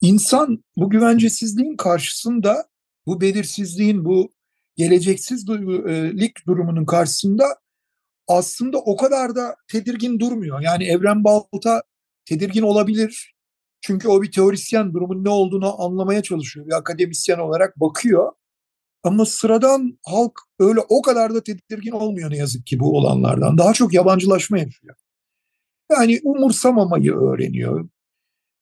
İnsan 0.01 0.65
bu 0.77 0.91
güvencesizliğin 0.91 1.77
karşısında, 1.77 2.69
bu 3.07 3.21
belirsizliğin, 3.21 4.05
bu 4.05 4.33
geleceksizlik 4.77 6.47
durumunun 6.47 6.85
karşısında 6.85 7.45
aslında 8.29 8.79
o 8.79 8.97
kadar 8.97 9.37
da 9.37 9.57
tedirgin 9.73 10.21
durmuyor. 10.21 10.61
Yani 10.61 10.85
Evren 10.85 11.25
Balta 11.25 11.83
tedirgin 12.25 12.63
olabilir. 12.63 13.35
Çünkü 13.81 14.09
o 14.09 14.23
bir 14.23 14.33
teorisyen 14.33 14.93
durumun 14.93 15.25
ne 15.25 15.29
olduğunu 15.29 15.83
anlamaya 15.83 16.23
çalışıyor. 16.23 16.67
Bir 16.67 16.73
akademisyen 16.73 17.39
olarak 17.39 17.81
bakıyor. 17.81 18.33
Ama 19.07 19.27
sıradan 19.27 19.99
halk 20.07 20.41
öyle 20.59 20.81
o 20.89 21.03
kadar 21.03 21.35
da 21.35 21.43
tedirgin 21.43 21.91
olmuyor 21.91 22.31
ne 22.31 22.37
yazık 22.37 22.67
ki 22.67 22.81
bu 22.81 22.97
olanlardan. 22.97 23.59
Daha 23.59 23.73
çok 23.73 23.95
yabancılaşma 23.95 24.59
yaşıyor. 24.59 24.97
Yani 25.93 26.21
umursamamayı 26.25 27.15
öğreniyor. 27.15 27.89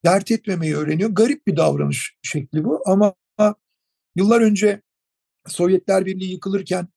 Dert 0.05 0.31
etmemeyi 0.31 0.77
öğreniyor. 0.77 1.11
Garip 1.11 1.47
bir 1.47 1.57
davranış 1.57 2.17
şekli 2.23 2.65
bu 2.65 2.83
ama 2.87 3.15
yıllar 4.17 4.41
önce 4.41 4.83
Sovyetler 5.47 6.07
Birliği 6.07 6.33
yıkılırken 6.33 6.89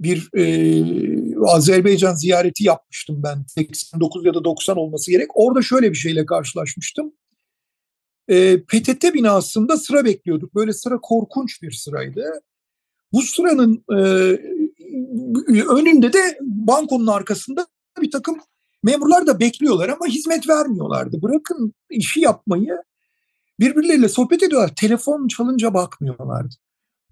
bir 0.00 0.30
e, 0.36 1.36
Azerbaycan 1.46 2.14
ziyareti 2.14 2.64
yapmıştım 2.64 3.22
ben. 3.22 3.44
89 3.48 4.26
ya 4.26 4.34
da 4.34 4.44
90 4.44 4.76
olması 4.76 5.10
gerek. 5.10 5.28
Orada 5.34 5.62
şöyle 5.62 5.90
bir 5.90 5.96
şeyle 5.96 6.26
karşılaşmıştım. 6.26 7.12
E, 8.28 8.62
PTT 8.62 9.14
binasında 9.14 9.76
sıra 9.76 10.04
bekliyorduk. 10.04 10.54
Böyle 10.54 10.72
sıra 10.72 10.98
korkunç 11.00 11.62
bir 11.62 11.70
sıraydı. 11.70 12.42
Bu 13.12 13.22
sıranın 13.22 13.84
e, 13.90 13.96
önünde 15.62 16.12
de 16.12 16.38
bankonun 16.40 17.06
arkasında 17.06 17.66
bir 18.00 18.10
takım 18.10 18.38
memurlar 18.82 19.26
da 19.26 19.40
bekliyorlar 19.40 19.88
ama 19.88 20.06
hizmet 20.06 20.48
vermiyorlardı. 20.48 21.22
Bırakın 21.22 21.72
işi 21.90 22.20
yapmayı 22.20 22.82
birbirleriyle 23.60 24.08
sohbet 24.08 24.42
ediyorlar. 24.42 24.74
Telefon 24.76 25.28
çalınca 25.28 25.74
bakmıyorlardı. 25.74 26.54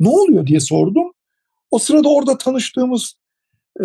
Ne 0.00 0.08
oluyor 0.08 0.46
diye 0.46 0.60
sordum. 0.60 1.12
O 1.70 1.78
sırada 1.78 2.08
orada 2.08 2.38
tanıştığımız 2.38 3.14
e, 3.80 3.84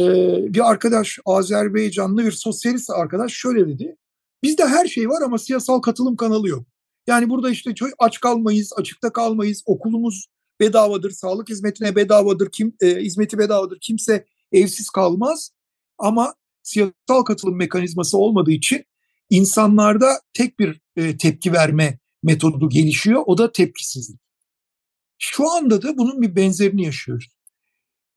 bir 0.54 0.69
arkadaş, 0.69 1.19
Azerbaycanlı 1.25 2.25
bir 2.25 2.32
sosyalist 2.32 2.89
arkadaş 2.89 3.34
şöyle 3.34 3.67
dedi. 3.67 3.97
Bizde 4.43 4.65
her 4.65 4.86
şey 4.86 5.10
var 5.10 5.21
ama 5.21 5.38
siyasal 5.38 5.80
katılım 5.80 6.15
kanalı 6.15 6.49
yok. 6.49 6.63
Yani 7.08 7.30
burada 7.30 7.49
işte 7.49 7.73
aç 7.99 8.19
kalmayız, 8.19 8.73
açıkta 8.78 9.13
kalmayız, 9.13 9.63
okulumuz 9.65 10.28
bedavadır, 10.60 11.12
sağlık 11.12 11.50
hizmetine 11.50 11.96
bedavadır, 11.96 12.50
kim 12.52 12.76
e, 12.82 12.96
hizmeti 12.96 13.38
bedavadır, 13.38 13.78
kimse 13.82 14.26
evsiz 14.52 14.89
kalmaz. 14.89 15.52
Ama 15.98 16.36
siyasal 16.63 17.24
katılım 17.26 17.58
mekanizması 17.58 18.18
olmadığı 18.18 18.52
için 18.52 18.86
insanlarda 19.30 20.22
tek 20.34 20.60
bir 20.60 20.82
e, 20.96 21.18
tepki 21.18 21.54
verme 21.54 22.00
metodu 22.24 22.70
gelişiyor. 22.70 23.24
O 23.26 23.38
da 23.38 23.52
tepkisizlik. 23.52 24.20
Şu 25.18 25.52
anda 25.52 25.82
da 25.82 25.98
bunun 25.98 26.22
bir 26.22 26.36
benzerini 26.36 26.86
yaşıyoruz. 26.86 27.36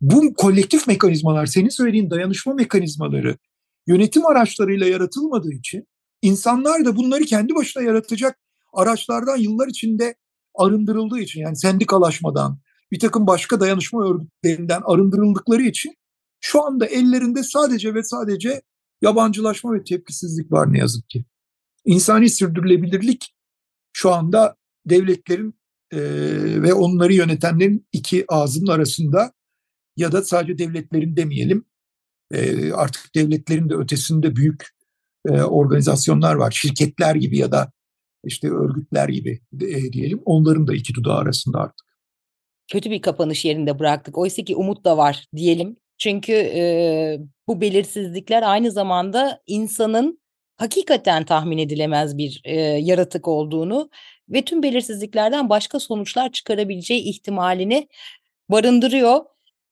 Bu 0.00 0.34
kolektif 0.34 0.86
mekanizmalar, 0.86 1.46
senin 1.46 1.68
söylediğin 1.68 2.10
dayanışma 2.10 2.54
mekanizmaları 2.54 3.38
yönetim 3.86 4.26
araçlarıyla 4.26 4.86
yaratılmadığı 4.86 5.52
için 5.52 5.88
insanlar 6.22 6.84
da 6.84 6.96
bunları 6.96 7.24
kendi 7.24 7.54
başına 7.54 7.82
yaratacak 7.82 8.38
araçlardan 8.72 9.36
yıllar 9.36 9.68
içinde 9.68 10.14
arındırıldığı 10.58 11.18
için 11.18 11.40
yani 11.40 11.56
sendikalaşmadan, 11.56 12.58
bir 12.92 12.98
takım 12.98 13.26
başka 13.26 13.60
dayanışma 13.60 14.10
örgütlerinden 14.10 14.80
arındırıldıkları 14.84 15.62
için 15.62 15.94
şu 16.40 16.64
anda 16.64 16.86
ellerinde 16.86 17.42
sadece 17.42 17.94
ve 17.94 18.02
sadece 18.02 18.62
yabancılaşma 19.02 19.72
ve 19.72 19.84
tepkisizlik 19.84 20.52
var 20.52 20.72
ne 20.72 20.78
yazık 20.78 21.08
ki. 21.08 21.24
İnsani 21.84 22.30
sürdürülebilirlik 22.30 23.34
şu 23.92 24.12
anda 24.12 24.56
devletlerin 24.86 25.54
e, 25.92 25.98
ve 26.62 26.74
onları 26.74 27.12
yönetenlerin 27.14 27.86
iki 27.92 28.24
ağzının 28.28 28.66
arasında 28.66 29.32
ya 29.96 30.12
da 30.12 30.24
sadece 30.24 30.58
devletlerin 30.58 31.16
demeyelim 31.16 31.64
e, 32.30 32.72
artık 32.72 33.14
devletlerin 33.14 33.70
de 33.70 33.74
ötesinde 33.74 34.36
büyük 34.36 34.68
e, 35.28 35.42
organizasyonlar 35.42 36.34
var. 36.34 36.50
Şirketler 36.50 37.14
gibi 37.14 37.38
ya 37.38 37.52
da 37.52 37.72
işte 38.24 38.48
örgütler 38.48 39.08
gibi 39.08 39.40
e, 39.60 39.92
diyelim 39.92 40.22
onların 40.24 40.66
da 40.66 40.74
iki 40.74 40.94
dudağı 40.94 41.16
arasında 41.16 41.58
artık. 41.58 41.86
Kötü 42.68 42.90
bir 42.90 43.02
kapanış 43.02 43.44
yerinde 43.44 43.78
bıraktık. 43.78 44.18
Oysa 44.18 44.44
ki 44.44 44.56
umut 44.56 44.84
da 44.84 44.96
var 44.96 45.26
diyelim. 45.36 45.76
Çünkü 45.98 46.32
e, 46.32 47.18
bu 47.48 47.60
belirsizlikler 47.60 48.42
aynı 48.42 48.70
zamanda 48.70 49.42
insanın 49.46 50.20
hakikaten 50.56 51.24
tahmin 51.24 51.58
edilemez 51.58 52.18
bir 52.18 52.40
e, 52.44 52.60
yaratık 52.60 53.28
olduğunu 53.28 53.90
ve 54.28 54.42
tüm 54.42 54.62
belirsizliklerden 54.62 55.48
başka 55.48 55.80
sonuçlar 55.80 56.32
çıkarabileceği 56.32 57.02
ihtimalini 57.02 57.88
barındırıyor. 58.50 59.20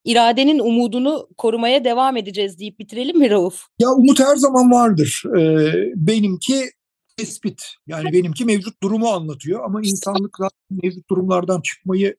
İradenin 0.04 0.58
umudunu 0.58 1.28
korumaya 1.36 1.84
devam 1.84 2.16
edeceğiz 2.16 2.58
deyip 2.58 2.78
bitirelim 2.78 3.18
mi 3.18 3.30
Rauf? 3.30 3.62
Ya 3.78 3.88
umut 3.88 4.20
her 4.20 4.36
zaman 4.36 4.70
vardır. 4.70 5.22
Ee, 5.38 5.72
benimki 5.96 6.70
tespit. 7.16 7.74
Yani 7.86 8.12
benimki 8.12 8.44
mevcut 8.44 8.82
durumu 8.82 9.08
anlatıyor 9.08 9.64
ama 9.64 9.80
insanlık 9.82 10.38
mevcut 10.70 11.10
durumlardan 11.10 11.60
çıkmayı 11.60 12.16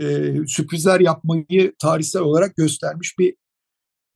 e, 0.00 0.34
sürprizler 0.46 1.00
yapmayı 1.00 1.74
tarihsel 1.78 2.22
olarak 2.22 2.56
göstermiş 2.56 3.18
bir 3.18 3.34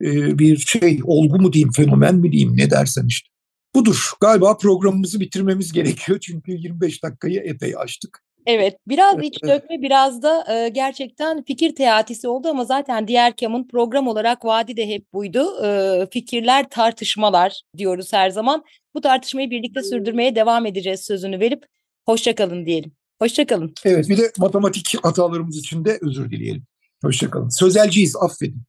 e, 0.02 0.38
bir 0.38 0.56
şey 0.56 1.00
olgu 1.04 1.38
mu 1.38 1.52
diyeyim 1.52 1.72
fenomen 1.72 2.14
mi 2.14 2.32
diyeyim 2.32 2.56
ne 2.56 2.70
dersen 2.70 3.06
işte. 3.06 3.28
Budur. 3.74 4.10
Galiba 4.20 4.56
programımızı 4.56 5.20
bitirmemiz 5.20 5.72
gerekiyor 5.72 6.18
çünkü 6.20 6.52
25 6.52 7.02
dakikayı 7.02 7.40
epey 7.40 7.76
açtık. 7.76 8.24
Evet, 8.46 8.76
biraz 8.88 9.22
iç 9.22 9.42
dökme, 9.42 9.82
biraz 9.82 10.22
da 10.22 10.54
e, 10.54 10.68
gerçekten 10.68 11.42
fikir 11.42 11.74
teatisi 11.74 12.28
oldu 12.28 12.48
ama 12.48 12.64
zaten 12.64 13.08
diğer 13.08 13.36
kamın 13.36 13.68
program 13.68 14.08
olarak 14.08 14.44
vaadi 14.44 14.76
de 14.76 14.88
hep 14.88 15.12
buydu. 15.12 15.66
E, 15.66 16.06
fikirler, 16.10 16.68
tartışmalar 16.70 17.62
diyoruz 17.76 18.12
her 18.12 18.30
zaman. 18.30 18.64
Bu 18.94 19.00
tartışmayı 19.00 19.50
birlikte 19.50 19.82
sürdürmeye 19.82 20.34
devam 20.34 20.66
edeceğiz 20.66 21.00
sözünü 21.00 21.40
verip 21.40 21.64
hoşçakalın 22.06 22.66
diyelim. 22.66 22.92
Hoşçakalın. 23.22 23.74
Evet, 23.84 24.08
bir 24.08 24.18
de 24.18 24.32
matematik 24.38 25.04
hatalarımız 25.04 25.58
için 25.58 25.84
de 25.84 25.98
özür 26.02 26.30
dileyelim. 26.30 26.62
Hoşçakalın. 27.02 27.48
Sözelciyiz, 27.48 28.16
affedin. 28.16 28.62